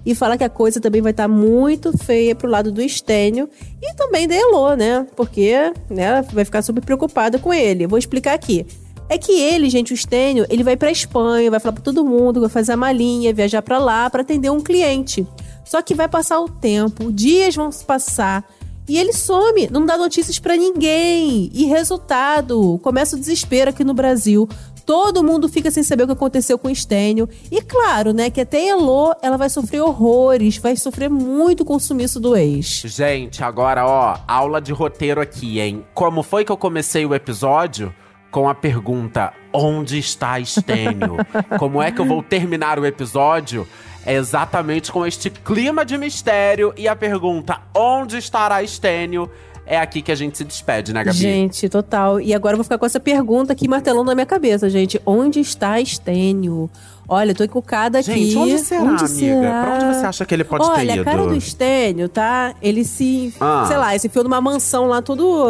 e 0.06 0.16
falar 0.16 0.38
que 0.38 0.44
a 0.44 0.50
coisa 0.50 0.80
também 0.82 1.02
vai 1.02 1.12
estar 1.12 1.28
muito 1.28 1.96
feia 1.98 2.36
pro 2.36 2.50
lado 2.50 2.72
do 2.72 2.82
Estênio 2.82 3.50
e 3.82 3.94
também 3.96 4.28
da 4.28 4.36
Elô, 4.36 4.74
né? 4.76 4.81
Porque 5.16 5.74
né, 5.90 6.22
vai 6.34 6.46
ficar 6.46 6.62
super 6.62 6.84
preocupada 6.84 7.38
com 7.38 7.54
ele. 7.54 7.88
Vou 7.88 8.00
explicar 8.00 8.34
aqui. 8.34 8.66
É 9.10 9.18
que 9.18 9.34
ele, 9.34 9.70
gente, 9.70 9.92
o 9.92 9.96
Estênio, 9.96 10.46
ele 10.50 10.64
vai 10.64 10.78
pra 10.78 10.90
Espanha, 10.90 11.52
vai 11.52 11.60
falar 11.60 11.74
pra 11.74 11.84
todo 11.84 12.06
mundo, 12.06 12.40
vai 12.40 12.50
fazer 12.50 12.72
a 12.72 12.78
malinha, 12.78 13.34
viajar 13.34 13.62
pra 13.62 13.78
lá 13.78 14.10
pra 14.10 14.22
atender 14.22 14.50
um 14.50 14.62
cliente. 14.62 15.28
Só 15.66 15.82
que 15.82 15.94
vai 15.94 16.08
passar 16.08 16.40
o 16.40 16.48
tempo, 16.48 17.12
dias 17.12 17.54
vão 17.54 17.70
se 17.72 17.84
passar, 17.84 18.46
e 18.92 18.98
ele 18.98 19.14
some, 19.14 19.70
não 19.72 19.86
dá 19.86 19.98
notícias 19.98 20.40
pra 20.40 20.58
ninguém. 20.58 21.50
E 21.54 21.66
resultado, 21.66 22.80
começa 22.84 23.16
o 23.16 23.20
desespero 23.20 23.70
aqui 23.70 23.84
no 23.84 23.94
Brasil. 23.94 24.50
Todo 24.86 25.24
mundo 25.24 25.48
fica 25.48 25.72
sem 25.72 25.84
saber 25.84 26.04
o 26.04 26.08
que 26.08 26.14
aconteceu 26.14 26.58
com 26.58 26.68
o 26.68 26.72
Estênio. 26.72 27.28
E 27.52 27.62
claro, 27.62 28.14
né, 28.14 28.30
que 28.30 28.42
até 28.42 28.68
Elô, 28.68 29.14
ela 29.22 29.38
vai 29.38 29.50
sofrer 29.50 29.82
horrores, 29.82 30.58
vai 30.58 30.76
sofrer 30.76 31.10
muito 31.10 31.64
com 31.64 31.76
o 31.76 31.80
sumiço 31.80 32.20
do 32.20 32.36
ex. 32.36 32.84
Gente, 32.86 33.44
agora, 33.44 33.86
ó, 33.86 34.18
aula 34.28 34.62
de 34.62 34.72
roteiro 34.72 35.22
aqui, 35.22 35.60
hein? 35.60 35.86
Como 35.94 36.24
foi 36.24 36.44
que 36.46 36.52
eu 36.52 36.58
comecei 36.58 37.06
o 37.06 37.14
episódio? 37.14 37.94
Com 38.32 38.48
a 38.48 38.56
pergunta: 38.56 39.34
onde 39.54 40.00
está 40.00 40.40
Estênio? 40.40 41.18
Como 41.60 41.82
é 41.82 41.92
que 41.92 42.00
eu 42.00 42.06
vou 42.06 42.24
terminar 42.24 42.80
o 42.80 42.86
episódio? 42.86 43.68
É 44.06 44.16
exatamente 44.16 44.92
com 44.92 45.06
este 45.06 45.30
clima 45.30 45.86
de 45.86 45.98
mistério 45.98 46.74
e 46.78 46.88
a 46.88 46.96
pergunta: 46.96 47.62
onde 47.76 48.18
estará 48.18 48.64
Estênio? 48.64 49.30
É 49.72 49.78
aqui 49.80 50.02
que 50.02 50.12
a 50.12 50.16
gente 50.16 50.38
se 50.38 50.44
despede, 50.44 50.92
né, 50.94 51.02
Gabi? 51.02 51.18
Gente, 51.18 51.70
total. 51.70 52.20
E 52.20 52.34
agora 52.34 52.56
eu 52.56 52.58
vou 52.58 52.64
ficar 52.66 52.78
com 52.78 52.86
essa 52.86 53.00
pergunta 53.00 53.54
aqui 53.54 53.70
martelando 53.70 54.04
na 54.04 54.14
minha 54.14 54.26
cabeça, 54.26 54.70
gente. 54.70 55.02
Onde 55.06 55.40
está 55.40 55.80
Estênio? 55.80 56.70
Olha, 57.08 57.34
tô 57.34 57.42
encucada 57.46 58.00
aqui. 58.00 58.12
Gente, 58.32 58.38
onde 58.38 58.60
será, 58.60 58.82
amiga? 58.82 59.08
será? 59.08 59.64
Pra 59.64 59.74
onde 59.76 59.96
você 59.98 60.06
acha 60.08 60.26
que 60.26 60.34
ele 60.34 60.44
pode 60.44 60.66
Olha, 60.66 60.76
ter 60.88 61.00
ido? 61.00 61.02
a 61.02 61.06
cara 61.06 61.26
do 61.26 61.36
Estênio, 61.38 62.10
tá? 62.10 62.54
Ele 62.62 62.84
se, 62.84 63.34
Ah. 63.40 63.64
sei 63.66 63.78
lá, 63.78 63.92
ele 63.92 64.00
se 64.00 64.08
enfiou 64.08 64.26
numa 64.26 64.42
mansão 64.42 64.88
lá, 64.88 65.02
todo, 65.02 65.48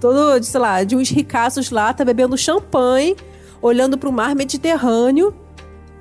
todo, 0.00 0.42
sei 0.42 0.60
lá, 0.60 0.82
de 0.82 0.96
uns 0.96 1.08
ricaços 1.08 1.70
lá, 1.70 1.94
tá 1.94 2.04
bebendo 2.04 2.36
champanhe, 2.36 3.14
olhando 3.62 3.96
pro 3.96 4.10
mar 4.10 4.34
Mediterrâneo. 4.34 5.32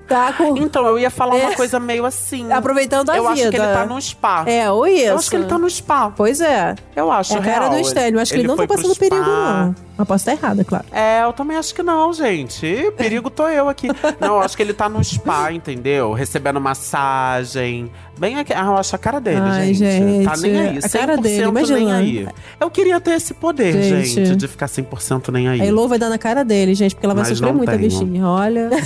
Tá 0.07 0.33
com... 0.33 0.57
Então, 0.57 0.85
eu 0.85 0.99
ia 0.99 1.09
falar 1.09 1.37
É. 1.37 1.45
uma 1.47 1.55
coisa 1.55 1.79
meio 1.79 2.05
assim. 2.05 2.51
Aproveitando 2.51 3.09
a 3.09 3.15
eu 3.17 3.23
vida. 3.23 3.33
acho 3.33 3.49
que 3.51 3.55
ele 3.57 3.73
tá 3.73 3.85
no 3.85 4.01
spa. 4.01 4.43
É, 4.45 4.69
ou 4.69 4.85
isso. 4.85 5.05
Eu 5.05 5.15
acho 5.15 5.29
que 5.29 5.35
ele 5.35 5.45
tá 5.45 5.57
no 5.57 5.69
spa. 5.69 6.11
Pois 6.15 6.41
é. 6.41 6.75
Eu 6.95 7.11
acho 7.11 7.33
É 7.33 7.37
a 7.37 7.41
cara 7.41 7.59
real. 7.67 7.71
do 7.71 7.79
Estélio. 7.79 8.19
Acho 8.19 8.33
que 8.33 8.39
ele, 8.39 8.47
não 8.47 8.57
tá 8.57 8.67
passando 8.67 8.95
perigo, 8.95 9.21
não. 9.21 9.75
Mas 9.95 10.07
posso 10.07 10.29
estar 10.29 10.31
errada, 10.45 10.63
claro. 10.63 10.85
É, 10.91 11.23
eu 11.23 11.31
também 11.33 11.55
acho 11.55 11.73
que 11.73 11.83
não, 11.83 12.11
gente. 12.11 12.91
Perigo 12.97 13.29
tô 13.29 13.47
eu 13.47 13.69
aqui. 13.69 13.87
Não, 14.19 14.35
eu 14.35 14.39
acho 14.41 14.57
que 14.57 14.63
ele 14.63 14.73
tá 14.73 14.89
no 14.89 15.03
spa, 15.03 15.51
entendeu? 15.53 16.13
Recebendo 16.13 16.59
massagem. 16.59 17.91
Bem 18.17 18.37
aqui. 18.37 18.53
Ah, 18.53 18.65
eu 18.67 18.77
acho 18.77 18.95
a 18.95 18.99
cara 18.99 19.19
dele, 19.19 19.39
Ai, 19.41 19.73
gente. 19.73 20.25
Tá 20.25 20.35
gente, 20.35 20.41
nem 20.51 20.59
aí. 20.59 20.77
a 20.77 20.89
cara 20.89 21.17
100% 21.17 21.21
dele, 21.21 21.37
nem 21.41 21.49
imagina. 21.49 21.97
aí. 21.97 22.27
Eu 22.59 22.69
queria 22.69 22.99
ter 23.01 23.11
esse 23.11 23.33
poder, 23.33 23.73
gente, 23.83 24.09
Gente. 24.09 24.35
de 24.35 24.47
ficar 24.47 24.67
100% 24.67 25.29
nem 25.31 25.47
aí. 25.49 25.61
A 25.61 25.65
Elô 25.65 25.87
vai 25.87 25.97
dar 25.97 26.09
na 26.09 26.17
cara 26.17 26.43
dele, 26.45 26.75
gente, 26.75 26.93
porque 26.93 27.05
ela 27.05 27.15
vai 27.15 27.23
Mas 27.27 27.37
sofrer 27.37 27.53
muito 27.53 27.71
a 27.71 27.77
bichinha. 27.77 28.25
Olha. 28.27 28.69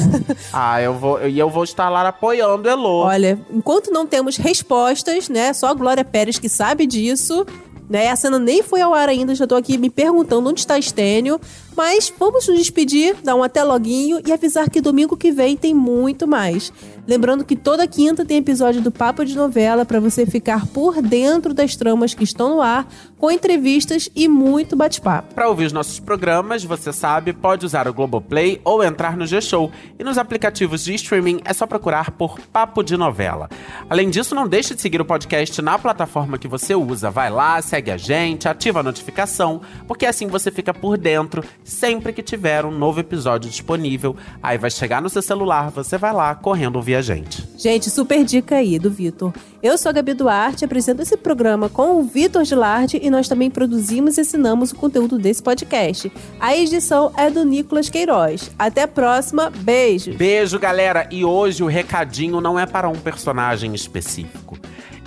Ah, 0.53 0.81
eu 0.81 0.93
vou. 0.93 1.27
E 1.27 1.37
eu 1.37 1.49
vou 1.49 1.63
estar 1.63 1.89
lá 1.89 2.07
apoiando 2.07 2.67
Elô. 2.69 3.03
Olha, 3.03 3.37
enquanto 3.51 3.91
não 3.91 4.07
temos 4.07 4.37
respostas, 4.37 5.27
né? 5.29 5.51
Só 5.53 5.67
a 5.67 5.73
Glória 5.73 6.03
Pérez 6.05 6.39
que 6.39 6.47
sabe 6.49 6.85
disso. 6.87 7.45
Né? 7.89 8.09
A 8.09 8.15
cena 8.15 8.37
nem 8.37 8.61
foi 8.61 8.81
ao 8.81 8.93
ar 8.93 9.07
ainda, 9.07 9.33
já 9.33 9.47
tô 9.47 9.55
aqui 9.55 9.77
me 9.77 9.89
perguntando 9.89 10.49
onde 10.49 10.59
está 10.59 10.77
Estênio. 10.77 11.39
Mas 11.75 12.11
vamos 12.17 12.47
nos 12.47 12.57
despedir, 12.57 13.15
dar 13.23 13.35
um 13.35 13.43
até 13.43 13.63
loguinho 13.63 14.19
e 14.25 14.33
avisar 14.33 14.67
que 14.67 14.81
domingo 14.81 15.15
que 15.15 15.31
vem 15.31 15.55
tem 15.55 15.75
muito 15.75 16.27
mais. 16.27 16.73
Lembrando 17.07 17.45
que 17.45 17.55
toda 17.55 17.87
quinta 17.87 18.25
tem 18.25 18.37
episódio 18.37 18.81
do 18.81 18.91
Papo 18.91 19.23
de 19.23 19.35
Novela 19.35 19.85
para 19.85 19.99
você 19.99 20.25
ficar 20.25 20.65
por 20.67 21.01
dentro 21.03 21.53
das 21.53 21.75
tramas 21.75 22.15
que 22.15 22.23
estão 22.23 22.49
no 22.49 22.61
ar, 22.61 22.91
com 23.17 23.31
entrevistas 23.31 24.09
e 24.15 24.27
muito 24.27 24.75
bate-papo. 24.75 25.33
Para 25.33 25.49
ouvir 25.49 25.65
os 25.65 25.73
nossos 25.73 25.99
programas, 25.99 26.63
você 26.63 26.93
sabe, 26.93 27.33
pode 27.33 27.65
usar 27.65 27.87
o 27.87 27.93
Globoplay 27.93 28.61
ou 28.63 28.83
entrar 28.83 29.17
no 29.17 29.25
G-Show. 29.25 29.71
E 29.97 30.03
nos 30.03 30.17
aplicativos 30.17 30.83
de 30.83 30.93
streaming 30.95 31.41
é 31.43 31.53
só 31.53 31.65
procurar 31.65 32.11
por 32.11 32.39
Papo 32.53 32.83
de 32.83 32.95
Novela. 32.95 33.49
Além 33.89 34.09
disso, 34.09 34.35
não 34.35 34.47
deixe 34.47 34.75
de 34.75 34.81
seguir 34.81 35.01
o 35.01 35.05
podcast 35.05 35.61
na 35.61 35.79
plataforma 35.79 36.37
que 36.37 36.47
você 36.47 36.75
usa. 36.75 37.09
Vai 37.09 37.29
lá, 37.29 37.61
segue 37.61 37.89
a 37.89 37.97
gente, 37.97 38.47
ativa 38.47 38.81
a 38.81 38.83
notificação, 38.83 39.61
porque 39.87 40.05
assim 40.05 40.27
você 40.27 40.51
fica 40.51 40.73
por 40.73 40.97
dentro 40.97 41.43
sempre 41.63 42.13
que 42.13 42.21
tiver 42.21 42.65
um 42.65 42.71
novo 42.71 42.99
episódio 42.99 43.49
disponível. 43.49 44.15
Aí 44.41 44.57
vai 44.57 44.69
chegar 44.69 45.01
no 45.01 45.09
seu 45.09 45.21
celular, 45.21 45.71
você 45.71 45.97
vai 45.97 46.13
lá 46.13 46.35
correndo 46.35 46.75
ouvir 46.75 46.95
a 46.95 47.01
gente. 47.01 47.47
Gente, 47.57 47.89
super 47.89 48.23
dica 48.23 48.57
aí 48.57 48.77
do 48.77 48.91
Vitor. 48.91 49.33
Eu 49.63 49.77
sou 49.77 49.89
a 49.89 49.93
Gabi 49.93 50.13
Duarte, 50.13 50.63
apresento 50.63 51.01
esse 51.01 51.17
programa 51.17 51.67
com 51.67 51.99
o 51.99 52.03
Vitor 52.03 52.45
Gilardi 52.45 53.06
e 53.07 53.09
nós 53.09 53.27
também 53.27 53.49
produzimos 53.49 54.17
e 54.17 54.21
assinamos 54.21 54.71
o 54.71 54.75
conteúdo 54.75 55.17
desse 55.17 55.41
podcast. 55.41 56.11
A 56.39 56.55
edição 56.55 57.11
é 57.17 57.29
do 57.29 57.43
Nicolas 57.43 57.89
Queiroz. 57.89 58.51
Até 58.59 58.83
a 58.83 58.87
próxima, 58.87 59.49
beijo! 59.49 60.13
Beijo, 60.13 60.59
galera! 60.59 61.07
E 61.09 61.23
hoje 61.23 61.63
o 61.63 61.67
recadinho 61.67 62.41
não 62.41 62.59
é 62.59 62.65
para 62.65 62.89
um 62.89 62.95
personagem 62.95 63.73
específico. 63.73 64.57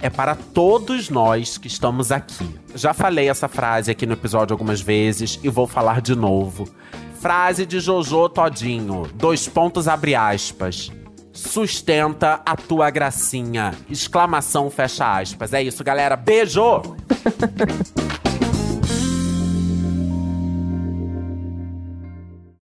É 0.03 0.09
para 0.09 0.35
todos 0.35 1.11
nós 1.11 1.59
que 1.59 1.69
estamos 1.69 2.11
aqui. 2.11 2.49
Já 2.75 2.95
falei 2.95 3.29
essa 3.29 3.49
frase 3.49 3.91
aqui 3.91 4.07
no 4.07 4.15
episódio 4.15 4.55
algumas 4.55 4.81
vezes 4.81 5.39
e 5.43 5.49
vou 5.49 5.67
falar 5.67 6.01
de 6.01 6.15
novo. 6.15 6.67
Frase 7.21 7.67
de 7.67 7.81
Jojo 7.81 8.31
Todinho. 8.31 9.07
Dois 9.15 9.47
pontos 9.47 9.87
abre 9.87 10.15
aspas. 10.15 10.91
Sustenta 11.33 12.41
a 12.45 12.57
tua 12.57 12.91
gracinha. 12.91 13.73
Exclamação 13.89 14.69
fecha 14.71 15.19
aspas. 15.21 15.53
É 15.53 15.63
isso, 15.63 15.85
galera. 15.85 16.17
Beijo! 16.17 16.83